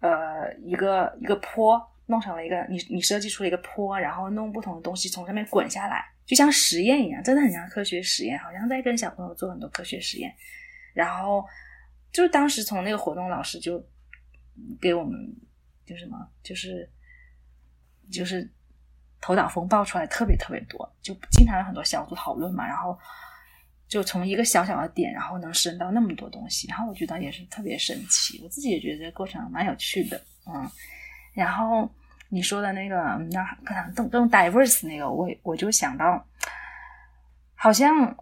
[0.01, 1.81] 呃，一个一个坡
[2.13, 6.05] 弄成了一个，你你设计出了一个坡，然后弄不同的东西从上面滚下来。
[6.27, 10.31] 就像实验一样，真的很像科学实验，好像在跟小朋友做很多科学实验。
[10.93, 11.43] 然后，
[12.11, 13.83] 就当时从那个活动老师就
[14.79, 15.19] 给我们，
[15.85, 16.89] 就什么，就是
[18.11, 18.49] 就是
[19.19, 22.65] 头脑风暴出来特别特别多，就经常有很多小组讨论嘛。
[22.65, 22.97] 然后
[23.87, 28.39] 就从一个小小的点，然后能升到那么多东西，然后我觉得也是特别神奇。
[28.43, 30.69] 我自己也觉得这个过程蛮有趣的，嗯，
[31.33, 31.89] 然后。
[32.33, 32.95] 你说的那个，
[33.31, 36.25] 那可能更更 diverse 那个，我我就想到，
[37.53, 38.17] 好像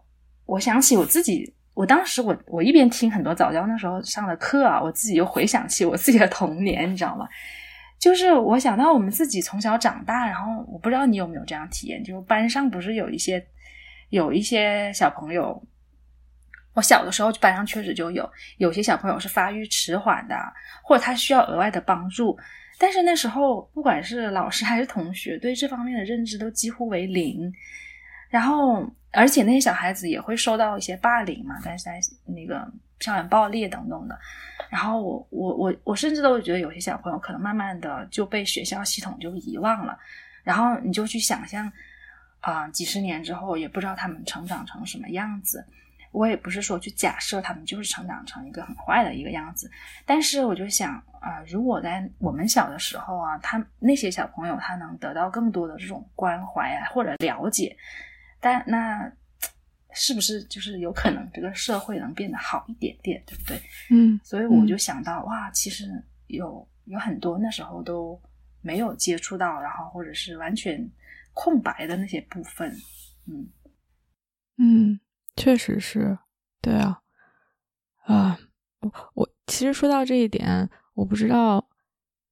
[0.46, 7.26] 我想起我自己，我当时我我一边听很多早教那时候上的课啊，我自己又回想起我自己的童年，你知道吗？
[7.98, 13.42] 就是我想到我们自己从小长大，然后我不知道你有没有这样体验，就是班上不是有一些
[14.10, 15.64] 有一些小朋友，
[16.74, 20.36] 我小的时候班上确实就有有些小朋友是发育迟缓的，
[20.84, 22.38] 或者他需要额外的帮助。
[22.82, 27.54] 但是那时候，不管是老师还是同学，对这方面的认知都几乎为零。
[28.28, 32.68] 然后，而且那些小孩子也会受到一些霸凌嘛，但是在那个
[33.00, 34.18] 校园暴力等等的。
[34.68, 39.96] 然后，我我我我甚至都觉得有些小朋友可能慢慢的就被学校系统就遗忘了。
[40.44, 41.72] 然后你就去想象，
[42.40, 45.64] 啊，几十年之后也不知道他们成长成什么样子。
[46.12, 49.72] 我也不是说去假设他们就是成长成一个很坏的一个样子，
[50.06, 57.76] 但是我就想啊，如果在我们小的时候啊，他那些小朋友他能得到更多的这种关怀啊或者了解，
[58.40, 59.12] 但那
[59.94, 63.62] 是不是就是有可能这个社会能变得好一点点，对不对？
[63.90, 65.86] 嗯，所以我就想到哇，其实
[66.28, 68.22] 有有很多那时候都
[68.62, 70.90] 没有接触到，然后或者是完全
[71.34, 72.70] 空白的那些部分，
[73.28, 73.48] 嗯
[74.58, 75.00] 嗯。
[75.36, 76.18] 确实是，
[76.62, 77.00] 对啊，
[78.06, 78.38] 啊，
[78.82, 81.68] 我我其实说到这一点，我不知道，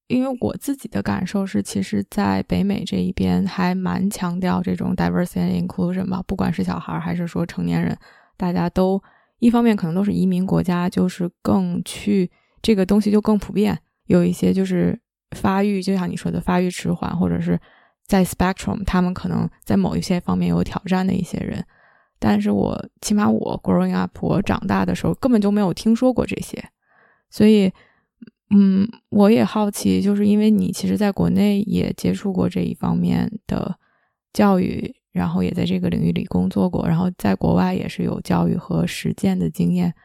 [0.07, 7.97] 因为我自己的感受是，其实，在北美这一边还蛮强调这种 diversity and inclusion 吧，不管是小孩还是说成年人，
[8.37, 9.01] 大家都
[9.39, 12.29] 一方面可能都是移民国家，就是更去
[12.61, 14.99] 这个东西就更普遍，有一些就是
[15.35, 17.59] 发育，就像你说的发育迟缓，或者是
[18.05, 21.65] 在 spectrum，他们可能在某一些方面有挑战的一些人。
[22.21, 26.61] 但是我起码我 growing up，我长大的时候根本就没有听说过这些，
[27.29, 27.71] 所以，
[28.49, 33.79] 嗯，我也好奇，就是因为你其实在国内也接触过这一方面的
[34.33, 39.95] 教育，然后也在这个领域里工作过，然后在国外也是有教育和实践的经验。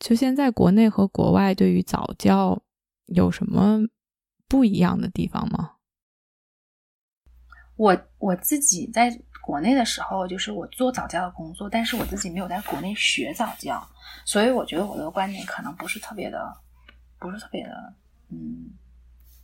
[0.00, 2.62] 就现在国内和国外对于早教
[3.04, 3.80] 有什么
[4.48, 5.72] 不一样的地方吗？
[7.76, 9.20] 我我自己在。
[9.46, 13.80] 国内的时候，就是我做早教的工作，但是我自己没有在国内学早教，
[14.24, 16.52] 所以我觉得我的观点可能不是特别的，
[17.20, 17.94] 不是特别的，
[18.30, 18.68] 嗯，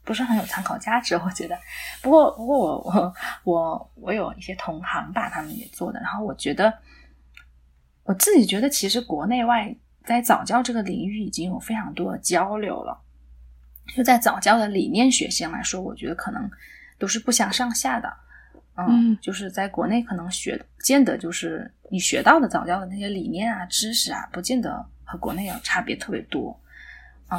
[0.03, 1.15] 不是很有参考价值。
[1.15, 1.57] 我觉得，
[2.03, 6.77] 不过不过我我我我有一些同行吧，他们也做的，然后我觉得
[8.03, 9.73] 我自己觉得，其实国内外
[10.05, 13.01] 在早教这个领域已经有非常多的交流了，
[13.95, 16.51] 就在早教的理念学上来说，我觉得可能
[16.99, 18.13] 都是不相上下的。
[18.75, 26.59] 嗯，就是在国内可能学不，见得就是你学到的早教的那些理念啊、知识啊，不见得和国内有差别特别多。
[27.31, 27.39] 嗯，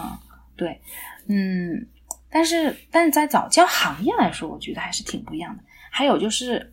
[0.56, 0.80] 对，
[1.28, 1.88] 嗯，
[2.30, 5.64] 但是但是在早教行业来说，我觉得还是挺不一样的。
[5.90, 6.72] 还有就是，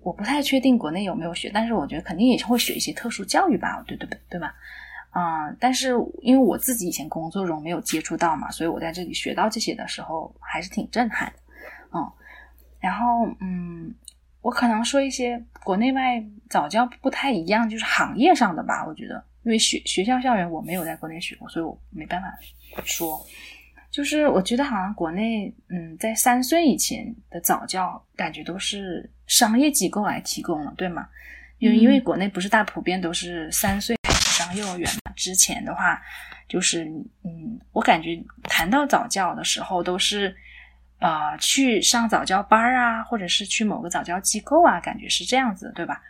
[0.00, 4.54] 我不太确定国内有没有学，但是我觉得肯定也是会学一些特殊教育吧，对对对，对吧？
[5.14, 5.92] 嗯，但是
[6.22, 11.38] 因为我自己以前工作中没有接触到嘛，所以我在这里学到这些的时候还是挺震撼的。
[11.92, 12.12] 嗯。
[12.80, 13.94] 然后，嗯，
[14.40, 18.86] 我可能说一些国内外早教不太一样，就是行业上的吧。
[18.86, 22.28] 我觉得，因为学学校校园我没有在国内学过，所以我没办法
[22.84, 23.22] 说。
[23.90, 31.06] 就是我觉得好像国内，嗯，在三岁以前的早教，感觉都是商业机构来提供了，对吗？
[31.58, 35.12] 因为因为国内不是大普遍都是三岁开始上幼儿园嘛。
[35.14, 36.00] 之前的话，
[36.48, 36.84] 就是
[37.24, 40.34] 嗯，我感觉谈到早教的时候都是。
[41.00, 46.00] 呃，去上早教班啊，或者是去某个早教机构啊，感觉是这样子，对吧？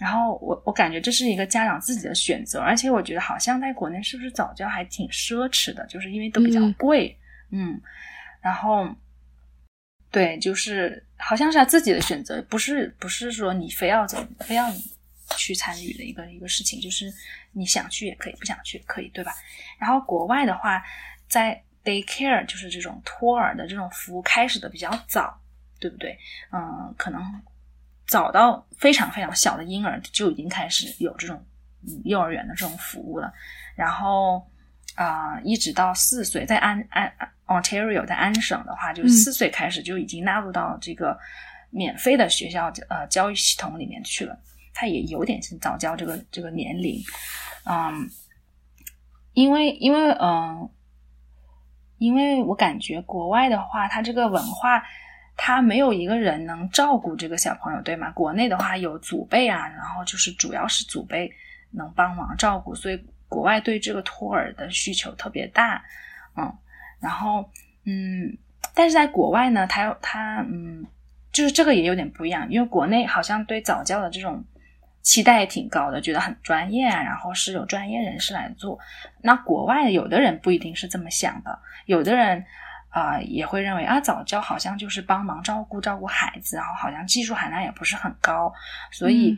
[0.00, 7.18] 然后我我感觉这是一个家长自己的选择，而且我觉得好像在国内是不是早教还挺奢侈的，就是因为都比较贵，
[7.50, 7.80] 嗯，
[8.40, 8.88] 然后
[10.12, 14.80] 对，就是好像是他自己的选择，不是不是说你非要走，非要你
[15.36, 17.12] 去参与的一个一个事情，就是
[17.50, 19.34] 你想去也可以，不想去也可以，对吧？
[19.80, 20.80] 然后国外的话，
[21.26, 25.40] 在 Daycare 就是这种托儿的这种服务开始的比较早，
[25.78, 26.18] 对不对？
[26.52, 27.22] 嗯，可能
[28.06, 31.42] 早到非常非常小的婴儿就已经开始有这种
[32.04, 33.32] 幼儿园的这种服务了。
[33.74, 34.46] 然后
[34.96, 37.10] 啊，一直到四岁，在安安
[37.46, 41.18] Ontario 在安省的话，就是四岁开始就已经纳入到这个
[41.70, 44.38] 免费的学校呃教育系统里面去了。
[44.74, 47.02] 它也有点是早教这个这个年龄，
[47.64, 48.10] 嗯，
[49.32, 50.68] 因为因为嗯。
[51.98, 54.82] 因为我感觉国外的话，他这个文化，
[55.36, 58.10] 他没有一个人能照顾这个小朋友，对吗？
[58.12, 61.32] 国内的话有祖辈啊，然后就是主要是祖辈
[61.72, 65.82] 能帮忙照顾，所以国外对这个托儿的需求特别大，
[66.36, 66.52] 嗯，
[67.00, 67.50] 然后
[67.84, 68.36] 嗯，
[68.74, 70.86] 但是在国外呢，他他嗯，
[71.32, 74.44] 就是这个也有点不一样，因为国内好像对早教的这种。
[75.08, 78.78] 期待也挺高的，觉得很专业啊，然后是有专业人士来做。
[79.22, 82.44] 那国外有的人不一定是这么想的，有的人
[82.90, 88.52] 啊也会认为啊早教好像就是帮忙照顾照顾孩子，然后好像技术含量也不是很高，
[88.92, 89.34] 所以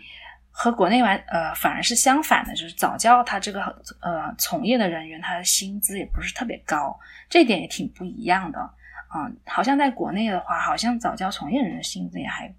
[0.50, 3.62] 和国内完呃反而是相反的，就是早教它这个
[4.00, 6.98] 呃从业的人员他的薪资也不是特别高，
[7.28, 9.30] 这点也挺不一样的啊。
[9.46, 12.52] 好像在国内的话，好像早教从业人的薪资也还。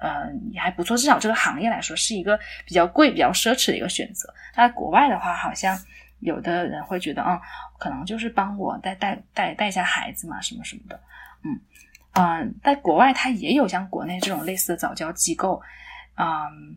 [0.00, 4.32] 呃，也还不错，至少这个行业来说是一个比较贵、比较奢侈的一个选择。
[4.54, 5.78] 那国外的话，好像
[6.20, 7.40] 有的人会觉得，嗯，
[7.78, 11.00] 可能就是帮我带带带带一下孩子嘛，什么什么的，
[11.42, 11.60] 嗯
[12.12, 15.62] 嗯，在国外它也有像国内这种类似的早教机构，
[16.16, 16.76] 嗯，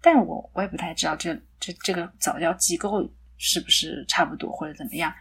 [0.00, 5.12] 但我我也不太知道这这这个早教机构是不是差不多或者怎么样，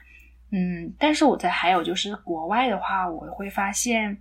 [0.52, 4.18] 嗯，但是我在还有就是国外的话，我会发现。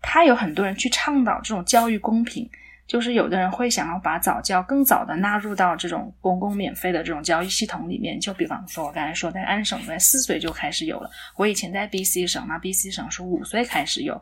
[0.00, 2.48] 他有很多人去倡导这种教育公平，
[2.86, 8.18] 就是有的人会想要把早教更早的纳入到这种公共免费的这种教育系统里面。
[8.18, 14.20] 就比方说，我刚才说在安省在四岁就开始有了，我以前在 BC 省，嘛 BC 省是五岁开始有，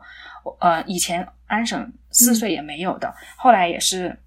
[0.59, 4.19] 呃，以前安省四岁也没有的，后来也是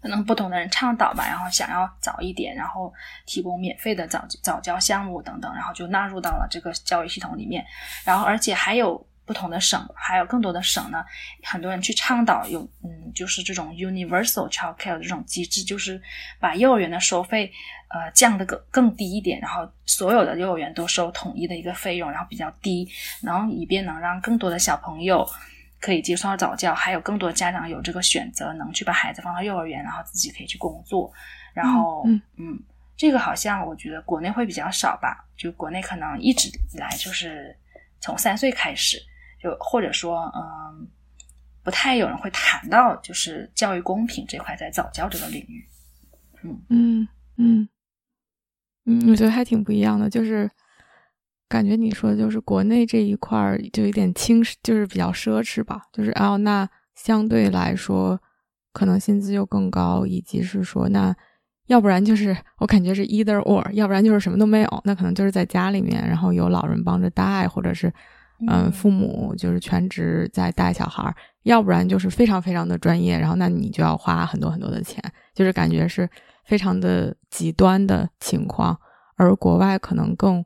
[0.00, 2.90] 可能不同的人倡导吧，然后想要早一点，然后
[3.26, 7.66] 提供免费的早早教项目等等，然后就纳入到了这个教育系统里面，
[8.04, 9.04] 然后而且还有。
[9.30, 11.04] 不同的省，还有更多的省呢，
[11.44, 16.02] 很多人去倡导有嗯，就是这种 universal child care 这种机制，就是
[16.40, 17.48] 把幼儿园的收费
[17.90, 22.88] 呃降得更更低一点，然后所有的幼儿园都收统一的一个费用，然后比较低，
[23.22, 25.24] 然后以便能让更多的小朋友
[25.80, 31.12] 可以接受到早教，还有更多家长有这个选择，能去把孩子放到幼儿园，然后自己可以去工作，
[31.54, 32.60] 然后嗯嗯，
[32.96, 37.56] 这个好像我觉得国内会比较少吧，就国内可能一直以来就是
[38.00, 39.00] 从三岁开始。
[39.42, 40.86] 就或者说，嗯，
[41.62, 45.66] 不太有人会谈到就是教育公平这块在早教这个领域，
[46.68, 47.68] 嗯嗯
[48.84, 50.50] 嗯，我觉得还挺不一样的，就是
[51.48, 58.20] 感觉你说的就是国内这一块就有点轻，就是比较奢侈吧，就是哦，那相对来说
[58.74, 61.16] 可能薪资又更高，以及是说那
[61.66, 67.90] 要不然就是我感觉是 either or，要不然就是什么都没有，那可能就是在家里面，然后有老人帮着带，或者是。
[68.48, 75.02] 嗯，父母就是全职在带小孩，要不然就是非常非常的专业，然后那你就要花很多很多的钱，
[75.34, 76.08] 就是感觉是
[76.44, 78.78] 非常的极端的情况。
[79.16, 80.42] 而国外可能更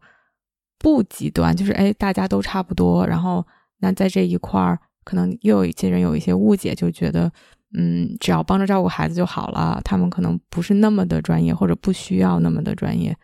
[0.78, 3.06] 不极端，就是哎，大家都差不多。
[3.06, 3.46] 然后
[3.78, 7.30] 那在这一块儿，可能又有一些人有一些误解，就觉得
[7.78, 13.16] 嗯，只要帮着照顾孩子就好了，他们可能不是那么的专业，或者不需要那么的专业。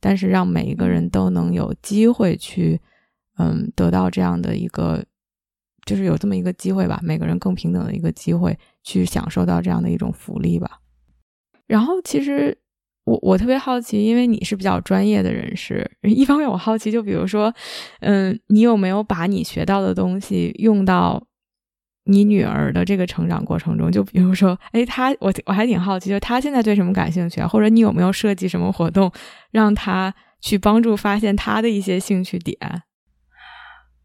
[0.00, 2.78] 但是让每一个人都能有机会去。
[3.38, 5.04] 嗯，得到这样的一个，
[5.86, 10.80] 就是有这么一个机会吧，每个人更平等的一个机会，去享受到这样的一种福利吧。
[11.66, 12.56] 然后，其实
[13.04, 17.54] 我我特别好奇，因为你是比较专业的人士，一方面我好奇，就比如说，
[18.00, 21.26] 嗯，你有没有把你学到的东西用到
[22.04, 23.92] 你女儿的这个成长过程中？
[23.92, 27.40] 就比如说，哎，她我我还挺好奇，就她现在对什么感兴趣？
[27.42, 29.12] 或者你有没有设计什么活动，
[29.52, 32.58] 让她去帮助发现她的一些兴趣点？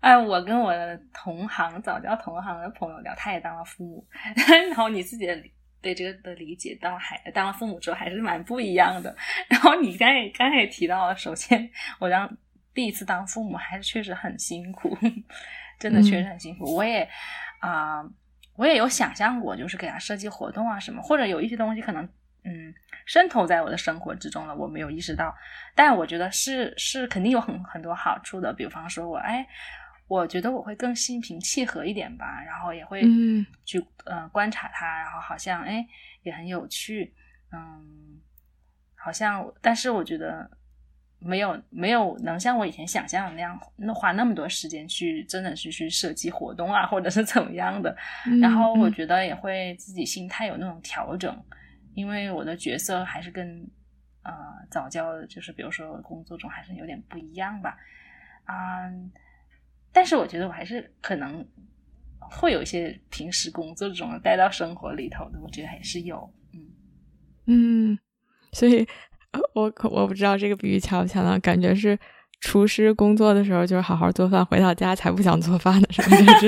[0.04, 4.06] 哎，我跟我的同行早教同行的朋友聊，他也当了父母，
[4.68, 5.34] 然后你自己的
[5.82, 9.16] 对这个的理解，当孩当了父母之后还是蛮不一样的。
[9.47, 12.30] 然后你刚才刚才也提到了，首先我当
[12.74, 14.93] 第一次当父母还是确实很辛苦，
[15.80, 16.76] 真的确实很辛苦。
[16.76, 17.08] 我也
[17.60, 18.04] 啊，
[18.58, 22.04] 我也有想象过，就是给他设计活动啊什么，或者有一些东西可能
[22.43, 22.76] 嗯
[23.06, 25.34] 渗透在我的生活之中了，我没有意识到。
[25.74, 29.47] 但我觉得是是肯定有很很多好处的，比方说我哎。
[30.08, 33.01] 我觉得我会更心平气和一点吧，然后也会
[33.66, 35.84] 去呃观察他，然后好像哎
[36.22, 37.14] 也很有趣，
[37.51, 38.20] 嗯，
[38.95, 40.49] 好像但是我觉得
[41.20, 47.95] 没有没有能像我以前想象的那样，那花那么多时间去真的是去设计活动啊，或者是怎么样的。
[48.41, 51.43] 然后我觉得也会自己心态有那种调整，
[51.95, 53.66] 因为我的角色还是跟
[54.24, 54.34] 呃
[54.70, 57.78] 早教就是比如说工作中还是有点不一样吧，
[58.43, 58.91] 啊。
[59.94, 61.46] 但是我觉得我还是可能
[62.20, 66.60] 会有一些平时工作中带到生活里头的，我觉得还是有，嗯
[67.46, 68.00] 嗯，
[68.52, 68.86] 所以
[69.54, 71.98] 我可我不知道这个比喻恰不恰当，感觉是
[72.41, 76.18] 厨师工作的时候就是好好做饭，回到家才不想做饭的，是么？
[76.41, 76.48] 就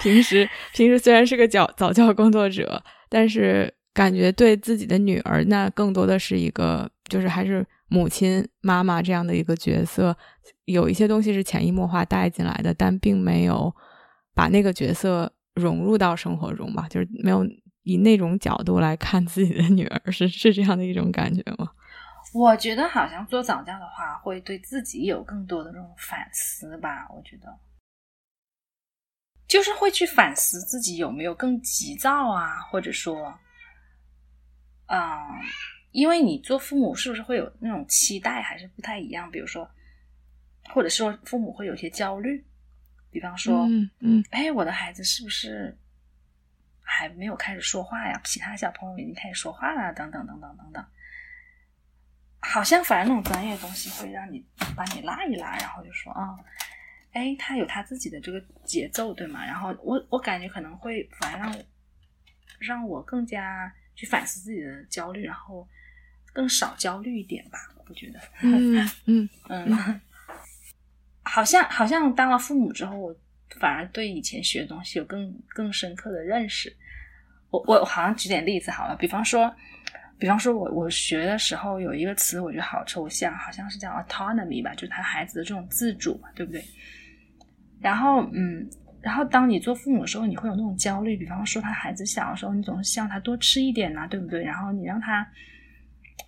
[0.00, 7.64] 平时平时虽然是个早早教工作者，但是感觉对自己的女儿那更多的是一个就是还是。
[7.88, 10.16] 母亲、妈妈这样的一个角色，
[10.64, 13.74] 有一些东西是潜移默化带进来的，但并没有
[14.34, 16.88] 把那个角色融入到生活中吧？
[16.88, 17.46] 就是没有
[17.84, 21.70] 以那种角度来看自己的女儿，是是这样的一种感觉吗？
[22.34, 27.06] 我觉得好像做早教的话，会对自己有更多的这种反思吧。
[27.16, 27.56] 我觉得，
[29.46, 33.38] 就是会去反思自己有没有更急躁啊，或者说，
[34.88, 34.98] 嗯。
[35.96, 39.30] 因为你做父母是不是会有那种期待，还是不太一样？
[39.30, 39.66] 比如说，
[40.68, 42.44] 或者说父母会有些焦虑，
[43.10, 45.74] 比方说，嗯嗯，哎，我的孩子是不是
[46.82, 48.20] 还没有开始说话呀？
[48.24, 50.84] 其他小朋友已经开始说话了，等等等等等等。
[52.40, 54.44] 好像反而那种专业的东西会让你
[54.76, 56.36] 把你拉一拉，然后就说啊，
[57.12, 59.42] 哎，他有他自己的这个节奏，对吗？
[59.46, 61.56] 然后我我感觉可能会反而让
[62.58, 65.66] 让我更加去反思自己的焦虑，然后。
[66.36, 67.58] 更少焦虑一点吧，
[67.88, 68.20] 我觉得。
[68.42, 68.76] 嗯
[69.06, 70.00] 嗯 嗯，
[71.22, 73.16] 好像好像当了父母之后，我
[73.58, 76.70] 反而对以前学的东西有更更深刻的认识。
[77.50, 79.50] 我我好像举点例子好了，比方说，
[80.18, 86.62] 比方说我我学的时候有一个词，我觉得好抽象，好像是叫 autonomy 吧，就是他孩子的这种自主嘛，对不对？
[87.80, 88.68] 然后嗯，
[89.00, 94.44] 然后当你做父母的时候，你会有那种焦虑，比方说他孩子小的时候，你总是希望他多吃一点呐，对不对？
[94.44, 95.26] 然后你让他。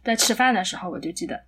[0.04, 1.44] 在吃饭的时候，我就记得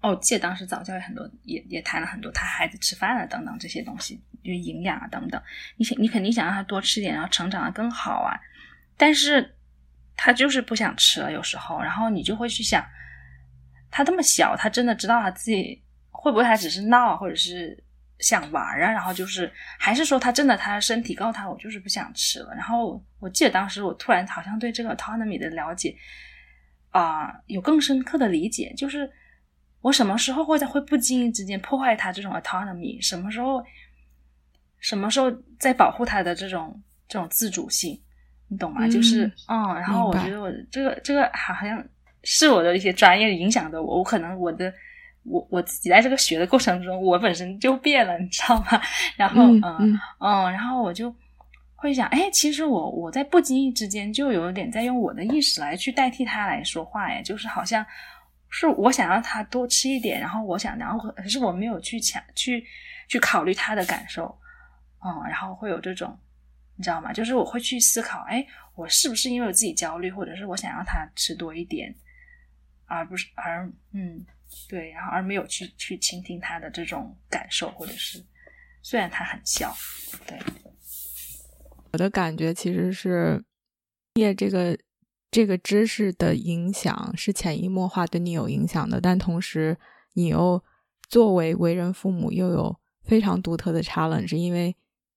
[0.00, 5.42] 哦，记得当时早教也很多，也也谈了很多他孩子吃饭啊等等这些东西，就营养啊等等。
[5.76, 8.38] 你想，你肯定想让他多吃点，然后成长的更好啊。
[8.96, 9.56] 但是
[10.16, 12.84] 他就是不想吃了，有时候，然后你就会去想，
[13.90, 17.82] 他这么小，他真的知道他自己会不会还只是闹，或者是
[18.20, 18.90] 想玩啊？
[18.90, 22.54] 然后就是还是说他真的他的身体告诉他，我就是不想吃了。
[22.54, 25.96] 然后我记得当时我突然好像对这个 autonomy 的了解
[26.96, 29.10] 啊有更深刻的理解，就是。
[29.82, 33.00] 我什么时候会在会不经意之间破坏他这种 autonomy？
[33.00, 33.62] 什么时候，
[34.80, 35.30] 什么时候
[35.60, 37.96] 在保护他的这种这种自主性？
[38.48, 38.88] 你懂吗？
[38.88, 41.80] 就是嗯，然后我觉得我这个这个好像
[42.24, 44.72] 是我的一些专业影响的我，我可能我的
[45.22, 48.82] 我我自己在这个学的过程中，我本身就变了，你知道吗？
[49.16, 51.14] 然后嗯嗯，然后我就
[51.76, 57.86] 会想，哎，其实我我在不经意之间就有点在用我的意识来去代替他来说话，哎，就是好像。
[58.48, 62.64] 是我想让他多吃一点，然后我想，然后可是我没有去抢去
[63.08, 64.34] 去考虑他的感受，
[65.04, 66.16] 嗯，然后会有这种，
[66.76, 67.12] 你知道吗？
[67.12, 68.46] 就是我会去思考，哎，
[68.76, 71.92] 我是不是因为我自己焦虑，或者是我想让他吃多一点，
[72.86, 74.24] 而不是而嗯，
[74.68, 78.24] 对，然后而没有去去倾听他的这种感受，或者是
[78.80, 79.76] 虽然他很小，
[80.24, 80.38] 对，
[81.96, 83.42] 我的感觉其实是
[84.14, 84.78] 业这个。
[85.28, 89.76] 这个知识的影响是潜移默化对你有影响的，但同时
[90.14, 90.62] 你又
[91.10, 94.74] 作为为人父母又有非常独特的 challenge，因为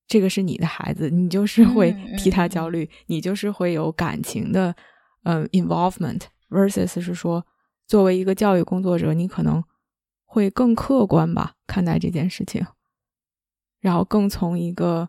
[0.08, 4.76] 这个是你的孩子，你就是会替他焦虑，你就是会有感情的
[5.24, 7.46] 呃 involvement versus 是说
[7.86, 9.64] 作为一个教育工作者，你可能
[10.26, 12.66] 会更客观吧看待这件事情，
[13.80, 15.08] 然后更从一个。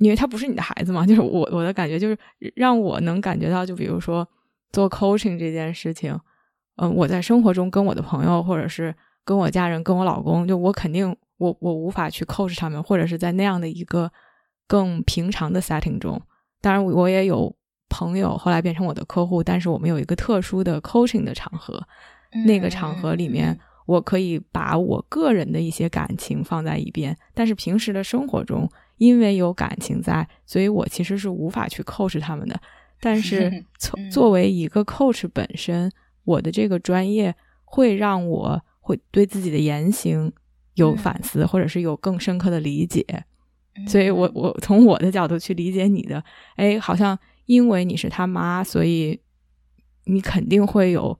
[0.00, 2.16] 因为他不是你的孩子嘛，就是我我的感觉就是
[2.54, 4.26] 让我能感觉到，就比如说
[4.70, 6.16] 做 coaching 这件事情，
[6.76, 8.94] 嗯，我在生活中跟我的朋友，或者是
[9.24, 14.10] 跟我家人、跟我老公，就我肯定我我无法去 coach 他们，或者是在那样的一个
[14.68, 16.20] 更平常的 setting 中。
[16.60, 17.52] 当然，我也有
[17.88, 21.82] 朋友后来变成我的客户，但是我们有一个特殊的 coaching 的场合，
[22.46, 28.70] 那个场合里面我可以把我个人的一些感情放在一边，但是平时的生活中。
[28.98, 32.60] 因为有感情在，所以我其实是无法去 coach 他们的。
[33.00, 35.90] 但是， 从作为一个 coach 本身，
[36.24, 37.34] 我的这个专业
[37.64, 40.32] 会让我会对自己的言行
[40.74, 43.04] 有反思，或者是有更深刻的理解。
[43.86, 46.22] 所以，我我从我的角度去理解你的，
[46.56, 49.20] 哎，好像因为你是他妈，所以
[50.04, 51.18] 你肯定会有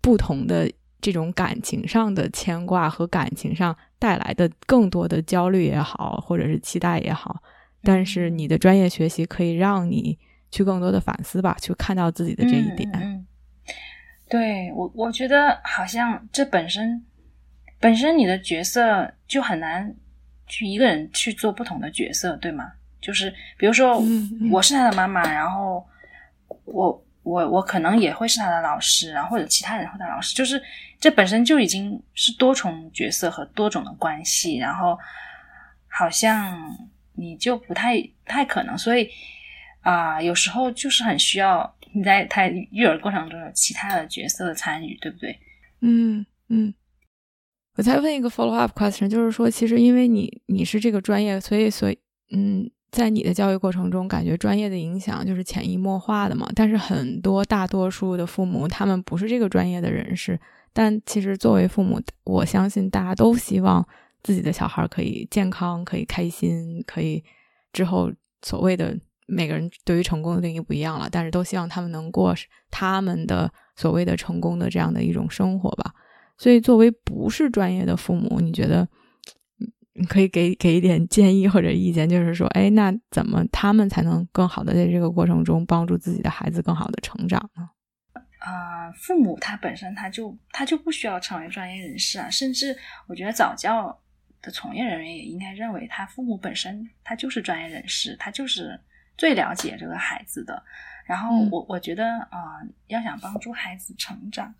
[0.00, 0.70] 不同的。
[1.04, 7.42] 这种感情上的牵挂和感情上带来的更多的焦虑也好，或者是期待也好，
[7.82, 10.18] 但是你的专业学习可以让你
[10.50, 12.90] 去更多的反思吧，去看到自己的这一点。
[12.94, 13.26] 嗯，
[14.30, 17.04] 对我，我觉得好像这本身
[17.78, 19.94] 本身你的角色就很难
[20.46, 22.72] 去一个人去做不同的角色，对吗？
[22.98, 24.02] 就是比如说
[24.50, 25.86] 我是他的妈妈，然后
[26.64, 27.03] 我。
[27.24, 30.62] 我我可能也会是他的老师，然后或者其他人会的老师，就是
[31.00, 34.96] 这本身就已经是多重角色和多种的关系，然后
[35.88, 36.56] 好像
[37.14, 37.96] 你就不太
[38.26, 39.08] 太可能，所以
[39.80, 45.40] 啊，有时候就是很需要你在他育儿过程中有其他的角色的参与，对不对？
[45.80, 46.74] 嗯嗯。
[47.76, 51.98] 我再问一个 follow up question，就是说，其实因为你你是这个专业，所以所以
[52.30, 52.70] 嗯。
[52.94, 56.48] 在你的教育过程中，感觉专业的影响就是潜移默化的嘛？
[56.54, 60.38] 但是很多大多数的父母，他们不是这个专业的人士，
[60.72, 63.84] 但其实作为父母，我相信大家都希望
[64.22, 67.20] 自己的小孩可以健康、可以开心、可以
[67.72, 72.32] 之后所谓的每个人对于成功的定义不一样了，但是都希望他们能过
[72.70, 75.92] 他们的所谓的成功的这样的一种生活吧。
[76.38, 78.88] 所以，作为不是专业的父母，你觉得？
[79.96, 87.70] 你可以给给一点建议或者意见，就是说，哎，那怎么他们才能更好的在这个过程中帮助自己的孩子更好的成长呢？
[88.40, 92.76] 啊，父母他本身他就他就不需要成为专业人士啊，甚至
[93.06, 93.96] 我觉得早教
[94.42, 98.78] 的从业人员也应该认为，他父母本身他就是专业人士，他就是
[99.16, 100.62] 最了解这个孩子的。
[101.06, 104.54] 然后我我觉得啊，要想帮助孩子成长。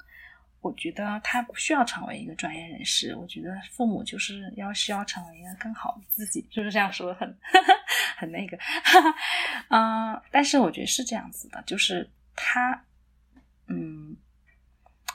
[0.64, 7.38] 我觉得他不需要成为一个专业人士，我觉得父母就是要需要成为一个更好的自己，是就是这样说的很
[8.16, 8.58] 很那个，
[9.68, 12.82] 嗯，但是我觉得是这样子的，就是他，
[13.66, 14.16] 嗯，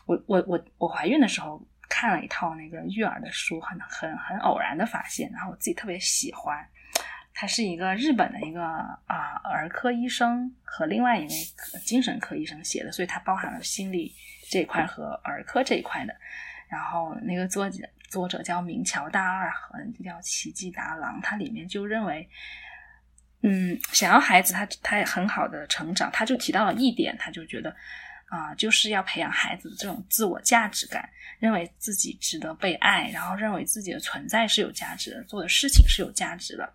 [0.06, 6.64] 我我我我怀孕的时候看了一套那个育儿的书，很很很偶然的发现，然后我自己特别喜欢，
[7.34, 11.30] 他是一个日本的一个啊儿科医生和另外一位
[11.84, 14.14] 精神科医生写的，所以它包含了心理。
[14.50, 16.16] 这一块和儿科这一块的，
[16.68, 22.28] 然后那个作者作者叫明桥大二和叫奇迹达郎，他里面就认为，
[23.44, 27.70] 嗯，想要孩子他他也很好的成长，他就提到了一点，他就觉得
[28.26, 36.68] 啊，就是要培养孩子的这种自我价值感，认为自己值得被爱，然后认为自己的存在是有价值的，做的事情是有价值的。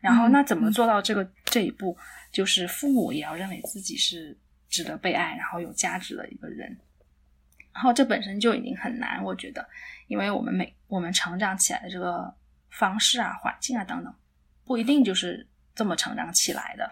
[0.00, 1.98] 然后那怎么做到这个这一步？
[2.30, 4.36] 就是父母也要认为自己是
[4.68, 6.78] 值得被爱，然后有价值的一个人。
[7.78, 9.64] 然后这本身就已经很难，我觉得，
[10.08, 12.34] 因为我们每我们成长起来的这个
[12.70, 14.12] 方式啊、环境啊等等，
[14.64, 16.90] 不一定就是这么成长起来的。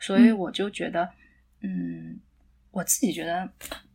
[0.00, 1.08] 所以我就觉得，
[1.60, 2.18] 嗯，
[2.72, 3.48] 我自己觉得，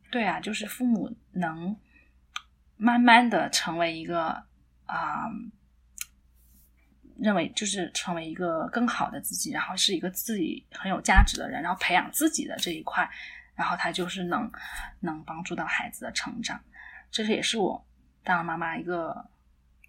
[0.10, 1.76] 对啊，就是父母能
[2.78, 4.42] 慢慢的成为一个
[4.86, 5.28] 啊，
[7.18, 13.12] 认为就是成为一个更好的自己，然后是一个自己很有价值的人，然后培养自己的这一块。
[13.60, 14.50] 然后他就是能
[15.02, 16.64] 能帮助到孩子的成长，
[17.12, 17.86] 这是也是我
[18.24, 19.30] 当妈妈一个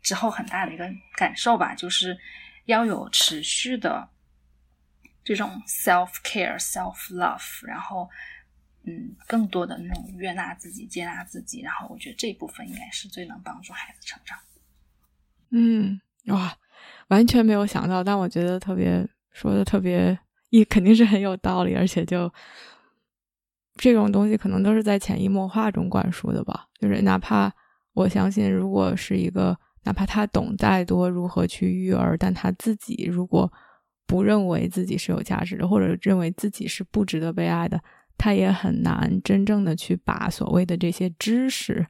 [0.03, 2.19] 之后很大的一个感受吧，就是
[2.65, 4.09] 要有持续的
[5.23, 8.11] 这种 self care、self love，然后
[8.83, 14.37] 嗯，更多的那种悦纳自己、接纳自己，然后我觉得这部分应该是最能帮助孩子成长。
[15.51, 16.57] 嗯，哇，
[17.07, 20.19] 完全没有想到，但我觉得特别说的特别，
[20.49, 22.35] 一肯定是很有道理，而且就。
[23.81, 26.67] 这种东西可能都是在潜移默化中灌输的吧。
[26.79, 27.51] 就是哪怕
[27.95, 33.51] 我相信，如果是一个哪怕他懂再多如何去育儿，但他自己如果
[34.07, 37.81] 不认为自己是有价值的，或者认为自己是不值得被爱的，
[38.19, 41.87] 他也很难真正的去把所谓的这些知识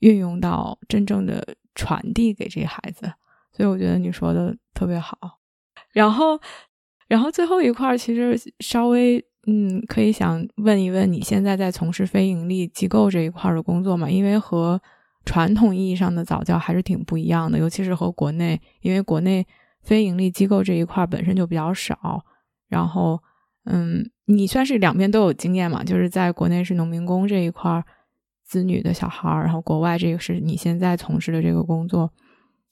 [0.00, 3.12] 运用到真正的传递给这孩子。
[3.52, 5.16] 所以我觉得你说的特别好。
[5.92, 6.40] 然后，
[7.06, 9.24] 然后最后一块其实稍微。
[9.46, 14.08] 嗯，可以想问一问，你现在在从事非盈利机构这一块的工作吗？
[14.08, 14.80] 因为和
[15.26, 19.46] 传统意义上的早教还是挺不一样的，尤其是和国内，因为国内
[19.82, 22.24] 非盈利机构这一块本身就比较少。
[22.68, 23.22] 然后，
[23.66, 25.84] 嗯，你算是两边都有经验嘛？
[25.84, 27.84] 就是在国内是农民工这一块
[28.44, 32.10] 子女的小孩，然后国外这个是你现在从事的这个工作，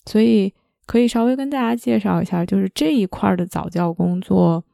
[0.07, 0.55] 所以
[0.87, 4.65] 可以稍微跟大家介绍一下，就是这一块的早教工作。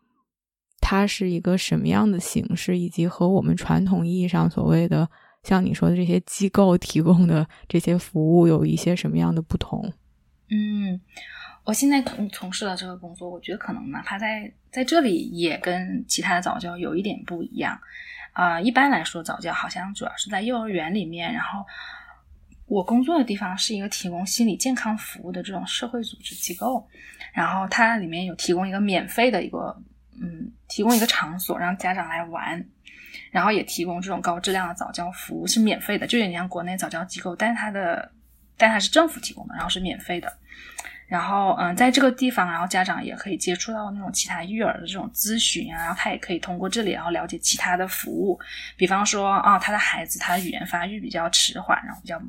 [0.90, 5.06] 它是一个什么样的形式，以及和我们传统意义上所谓的
[5.42, 9.92] 像你说的这些机构提供的这些服务有一些什么样的不同？
[10.48, 10.98] 嗯，
[11.64, 17.78] 我现在从从事的这个工作，我觉得可能哪怕在在这里也跟其他的早教有一点不一样
[18.32, 18.58] 啊。
[18.58, 21.66] 一般来说，早教好像主要是在幼儿园里面，然后
[22.64, 26.88] 我工作的地方是一个提供心理健康服务的这种社会组织机构，
[27.34, 29.78] 然后它里面有提供一个免费的一个。
[30.20, 32.64] 嗯，提供一个场所让家长来玩，
[33.30, 38.10] 然后也提供这种高质量的早教服务，是免费的，就有点像国内早教机构，但是它的，
[38.56, 40.32] 但它是政府提供的，然后是免费的。
[41.06, 48.38] 然后，嗯，在这个地方，然后家长也可以接触到那种其他育儿的这种咨询啊，然后他也可以通过这里，然后了解其他的服务，
[48.76, 52.20] 比方说啊，他的孩子他语言发育比较迟缓，然后比较。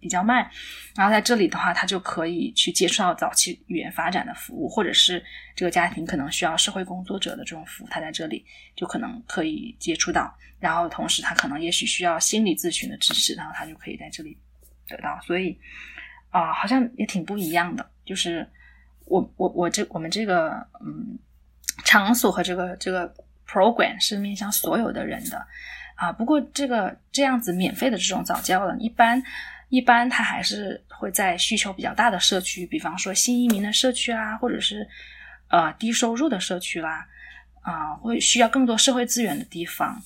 [0.00, 0.50] 比较慢，
[0.96, 5.22] 然后在这里的话，他就可以去接触到早期语言发展的服务，或者是
[5.54, 8.44] 这个家庭可能需要社会工作者的这种服务，他在这里
[8.74, 10.34] 就可能可以接触到。
[10.58, 14.36] 然后同时，他可能也许需要心理咨询的支持，然后他就可以在这里
[14.88, 15.20] 得到。
[15.22, 15.58] 所以
[16.30, 17.90] 啊，好像也挺不一样的。
[18.04, 18.48] 就是
[19.04, 21.18] 我我我这我们这个嗯
[21.84, 23.14] 场所和这个这个
[23.46, 25.46] program 是面向所有的人的
[25.94, 26.10] 啊。
[26.10, 29.22] 不过这个这样子免费的这种早教呢，一般。
[29.70, 34.86] 一般他还是会在需求比较大的社区，比方说新移民的社区啦，或者是
[35.48, 37.06] 呃低收入的社区啦，
[37.62, 39.96] 啊，会需要更多社会资源的地方，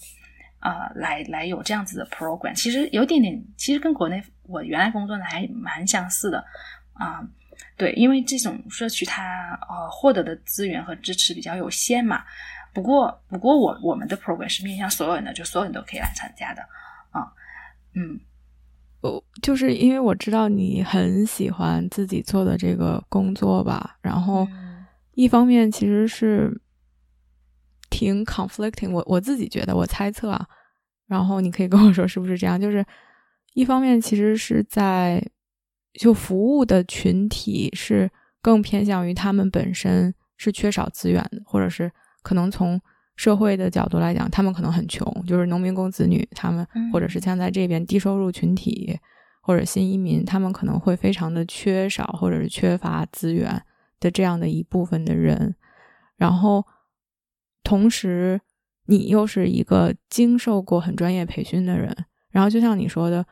[0.59, 2.55] 啊，来来有这样子的 program。
[2.55, 6.45] 其实有点点，其实跟国内我原来工作的还蛮相似的
[6.93, 7.27] 啊。
[7.79, 12.23] 对，因为这种社区它呃获得的资源和支持比较有限嘛。
[12.75, 16.61] 不过不过我我们的 program 是面向所有人的，就所有人都可以来参加的
[17.11, 17.33] 啊，
[17.95, 18.21] 嗯。
[19.43, 24.47] 就是因为我知道你很喜欢自己做的这个工作吧，然后
[25.13, 26.61] 一方面其实是
[27.91, 30.47] 挺 conflicting，我我自己觉得，我猜测啊，
[31.07, 32.61] 然后你可以跟我说是不是这样？
[32.61, 32.85] 就是
[33.55, 35.23] 一方面其实是在
[35.93, 41.91] 就服务的群体是更偏向于他们本身是缺少资源的，或者是
[42.23, 42.81] 可能从
[43.17, 48.99] 社会的角度来讲，他们可能很穷，就是农民工子女，他们或者是像在这边低收入群体。
[49.47, 53.63] 或者新移民，他们可能会非常的缺少，或者是缺乏资源
[54.01, 55.55] 的这样的一部分的人。
[56.17, 56.65] 然后，
[57.63, 58.41] 同时
[58.87, 61.95] 你又是一个经受过很专业培训的人。
[62.31, 63.23] 然后，就像你说的，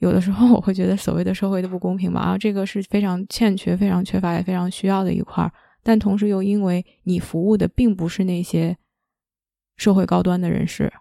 [0.00, 5.50] 有的时候我会觉得所谓的社会的不公平吧，啊，这个是非常欠缺、非常缺乏也非常需要的一块儿。
[5.82, 8.76] 但同时又因为你服务的并不是那些
[9.78, 10.92] 社会高端的人士，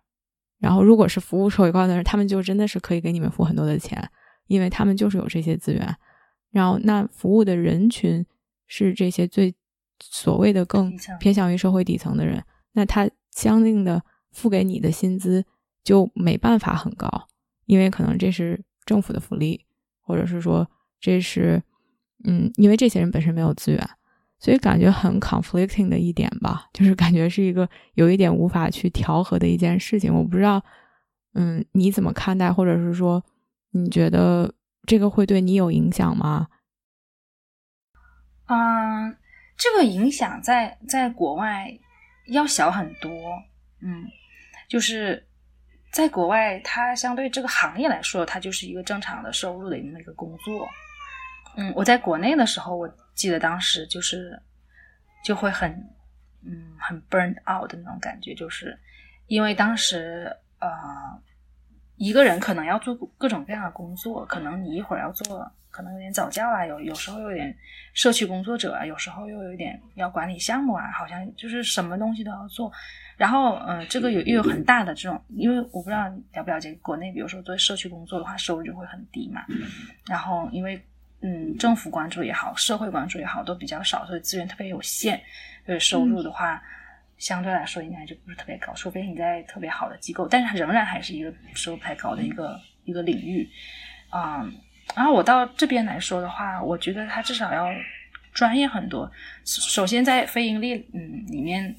[0.59, 4.09] 然后如果是服务社会高端的人，他们就真的是可以给你们付很多的钱，
[4.47, 5.93] 因为他们就是有这些资源。
[6.51, 8.25] 然后那服务的人群
[8.67, 9.53] 是这些最
[9.99, 14.01] 所谓的更偏向于社会底层的人，那他相应的
[14.31, 15.43] 付给你的薪资
[15.83, 17.27] 就没办法很高，
[17.65, 19.65] 因为可能这是政府的福利，
[20.01, 20.69] 或者是说
[20.99, 21.61] 这是
[22.23, 23.89] 嗯，因为这些人本身没有资源。
[24.39, 30.13] 所以感觉很 conflicting 的一点吧，就是感觉是一个有一点无法去调和的一件事情。
[30.13, 30.63] 我不知道，
[31.33, 33.23] 嗯，你怎么看待，或者是说，
[33.71, 34.53] 你觉得
[34.85, 36.47] 这个会对你有影响吗？
[38.47, 39.17] 嗯，
[39.57, 41.67] 这个影响在在国外
[42.27, 43.11] 要小很多。
[43.81, 44.05] 嗯，
[44.69, 45.27] 就是
[45.91, 50.67] 在国外，它相对这个行业来说，它就是一个正常的收入的那个工作。
[51.57, 52.87] 嗯，我在国内的时候，我
[53.17, 54.41] 记得当时就是
[55.25, 55.71] 就会很
[56.43, 58.79] 嗯很 burn out 的那种感觉，就是
[59.25, 60.69] 因为当时呃
[61.97, 67.53] 一个人可能要做各种各样的工作，可能你一会儿要做，可能有点早教啊，有有时候有点
[67.93, 72.71] 社区工作者啊，有时候又有一点要管理项目啊，好像就是什么东西都要做。
[73.17, 79.43] 然后嗯，这个有又有很大的这种，因为我不知道了不了解国内，比如说做社区工作的话，收入就会很低嘛。
[80.05, 80.79] 然后因为
[81.21, 85.21] 嗯，政府关注也好，社会关注也好，都比较少，所以资源特别有限。
[85.65, 86.61] 所以收入的话，
[87.17, 93.49] 相对来说应该就不是特别高，除非你在特别好的机构，但是它仍然还是一个收入不太高的一个一个领域。
[94.13, 94.53] 嗯，
[94.95, 97.67] 然后我到这边来说的话，我觉得它至少要
[98.31, 99.11] 专业很多。
[99.43, 101.75] 首先在非盈利嗯里面，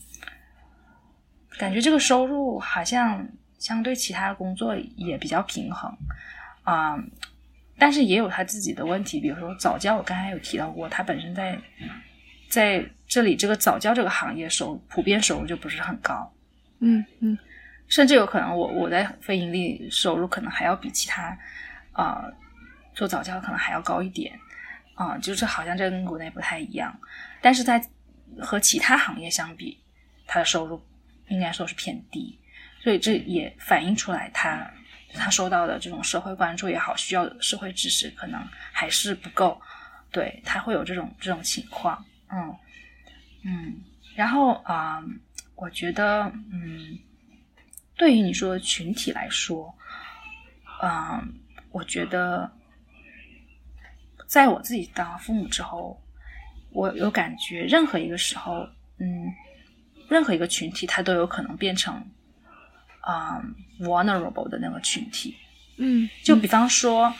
[1.57, 3.27] 感觉这个收入好像
[3.59, 5.97] 相对其他工作也比较平衡
[6.65, 6.99] 啊。
[7.79, 11.57] 但是也有他自己的问题，比如说早教，我刚才有提到过，他本身在
[12.49, 16.33] 在这里这个早教这个行业收普遍收入就不是很高，
[16.81, 17.39] 嗯嗯，
[17.87, 21.39] 甚至有可能我我在非盈利收入可能还要比其他
[21.93, 22.25] 啊
[22.95, 24.37] 做早教可能还要高一点
[24.95, 26.99] 啊，就是好像这跟国内不太一样，
[27.41, 27.81] 但是在
[28.41, 29.79] 和其他行业相比，
[30.27, 30.83] 他的收入
[31.29, 32.37] 应该说是偏低，
[32.83, 34.69] 所以这也反映出来他。
[35.15, 38.41] 他收到的这种社会关注也好，需要社会支持可能
[38.73, 39.61] 还是不够，
[40.13, 42.55] 对他会有这种这种情况，嗯
[43.45, 43.81] 嗯，
[44.15, 45.03] 然后啊，
[45.55, 46.99] 我觉得嗯，
[47.97, 49.75] 对于你说的群体来说，
[50.83, 51.35] 嗯，
[51.71, 52.51] 我觉得
[54.27, 56.01] 在我自己当父母之后，
[56.71, 59.33] 我有感觉，任何一个时候，嗯，
[60.09, 62.07] 任何一个群体，它都有可能变成。
[63.09, 63.43] 啊
[63.81, 65.35] ，vulnerable 的那个群体，
[65.79, 67.11] 嗯，就比方说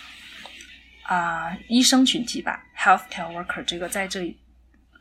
[1.05, 4.37] 啊，医生群体吧，healthcare worker 这个在这里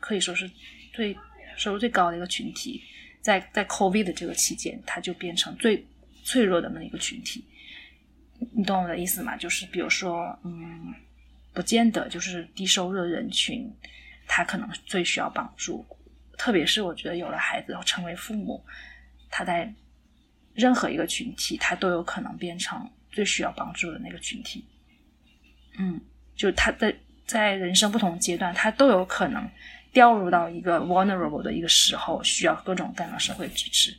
[0.00, 0.50] 可以说是
[0.94, 1.14] 最
[1.58, 2.82] 收入最高的一个群体，
[3.20, 5.86] 在在 COVID 的这个期间，它就变成最
[6.24, 7.44] 脆弱的那一个群体。
[8.56, 9.36] 你懂我的意思吗？
[9.36, 10.94] 就是比如说，嗯，
[11.52, 13.70] 不见得就是低收入的人群，
[14.26, 15.84] 他可能最需要帮助，
[16.38, 18.64] 特别是我觉得有了孩子成为父母，
[19.28, 19.70] 他在。
[20.58, 24.64] 任何一个群体，他都有可能变成最需要帮助的那个群体。
[25.78, 26.00] 嗯，
[26.34, 26.92] 就他在
[27.24, 29.48] 在人生不同阶段，他都有可能
[29.92, 33.96] 掉入到一个 vulnerable 的一个时候，需要各种各样的社会支持。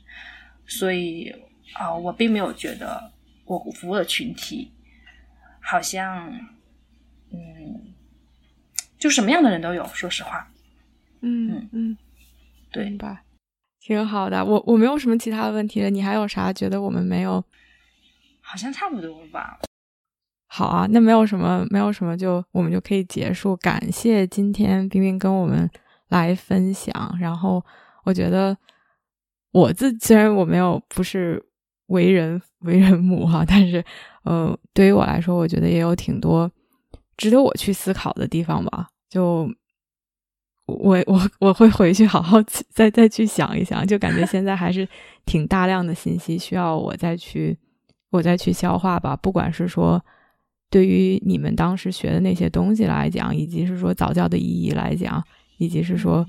[0.68, 1.34] 所以
[1.76, 3.10] 啊，我并没有觉得
[3.46, 4.70] 我服务的群体
[5.62, 6.30] 好像，
[7.32, 7.94] 嗯，
[8.98, 9.88] 就什么样的人都有。
[9.94, 10.52] 说实话，
[11.22, 11.98] 嗯嗯，
[12.70, 13.24] 对吧？
[13.82, 15.90] 挺好的，我我没有什么其他的问题了。
[15.90, 17.44] 你还有啥觉得我们没有？
[18.42, 19.60] 好像差不多吧。
[20.48, 23.56] 好啊，那没有什么，没有什么，就我们就可以结束。
[23.58, 25.70] 感谢今天冰冰跟我们
[26.10, 27.18] 来分享。
[27.20, 27.64] 然后
[28.04, 28.58] 我觉得
[29.52, 31.44] 我自虽然我没有不是
[31.88, 33.84] 为人为人母哈，但是
[34.24, 36.52] 呃，对于我来说，我觉得也有挺多
[37.16, 38.88] 值得我去思考的地方吧。
[39.10, 39.50] 就。
[40.70, 42.38] 我我我会回去好好
[42.70, 44.88] 再再去想一想，就感觉现在还是
[45.26, 47.58] 挺大量的信息需要我再去
[48.10, 49.16] 我再去消化吧。
[49.16, 50.04] 不管是说
[50.70, 55.24] 对于你们当时学的那些东西来讲，以及是说早教的意义来讲，
[55.58, 56.26] 以及是说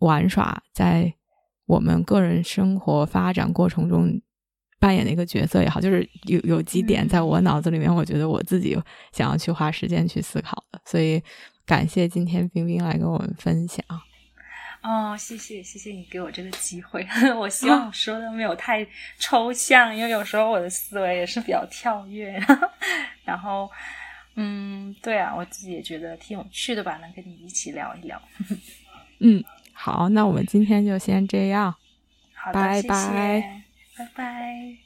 [0.00, 1.12] 玩耍在
[1.66, 4.20] 我们个人生活发展过程中
[4.78, 8.78] 扮演的一个角色也好，就是有有几点在我脑子里面，我觉得我自己
[9.12, 11.22] 想要去花时间去思考的，所以。
[11.66, 13.84] 感谢今天冰冰来跟我们分享。
[14.82, 17.04] 哦，谢谢谢谢你给我这个机会。
[17.36, 18.86] 我希望说的没有太
[19.18, 22.40] 抽象，因为有时候我的思维也是比较跳跃。
[23.24, 23.68] 然后，
[24.36, 28.22] 嗯，对啊，我自己也觉得挺有趣的吧，能跟你一起聊一聊。
[29.18, 31.74] 嗯，好，那我们今天就先这样。
[32.34, 33.62] 好的，拜拜，
[33.98, 34.85] 拜拜。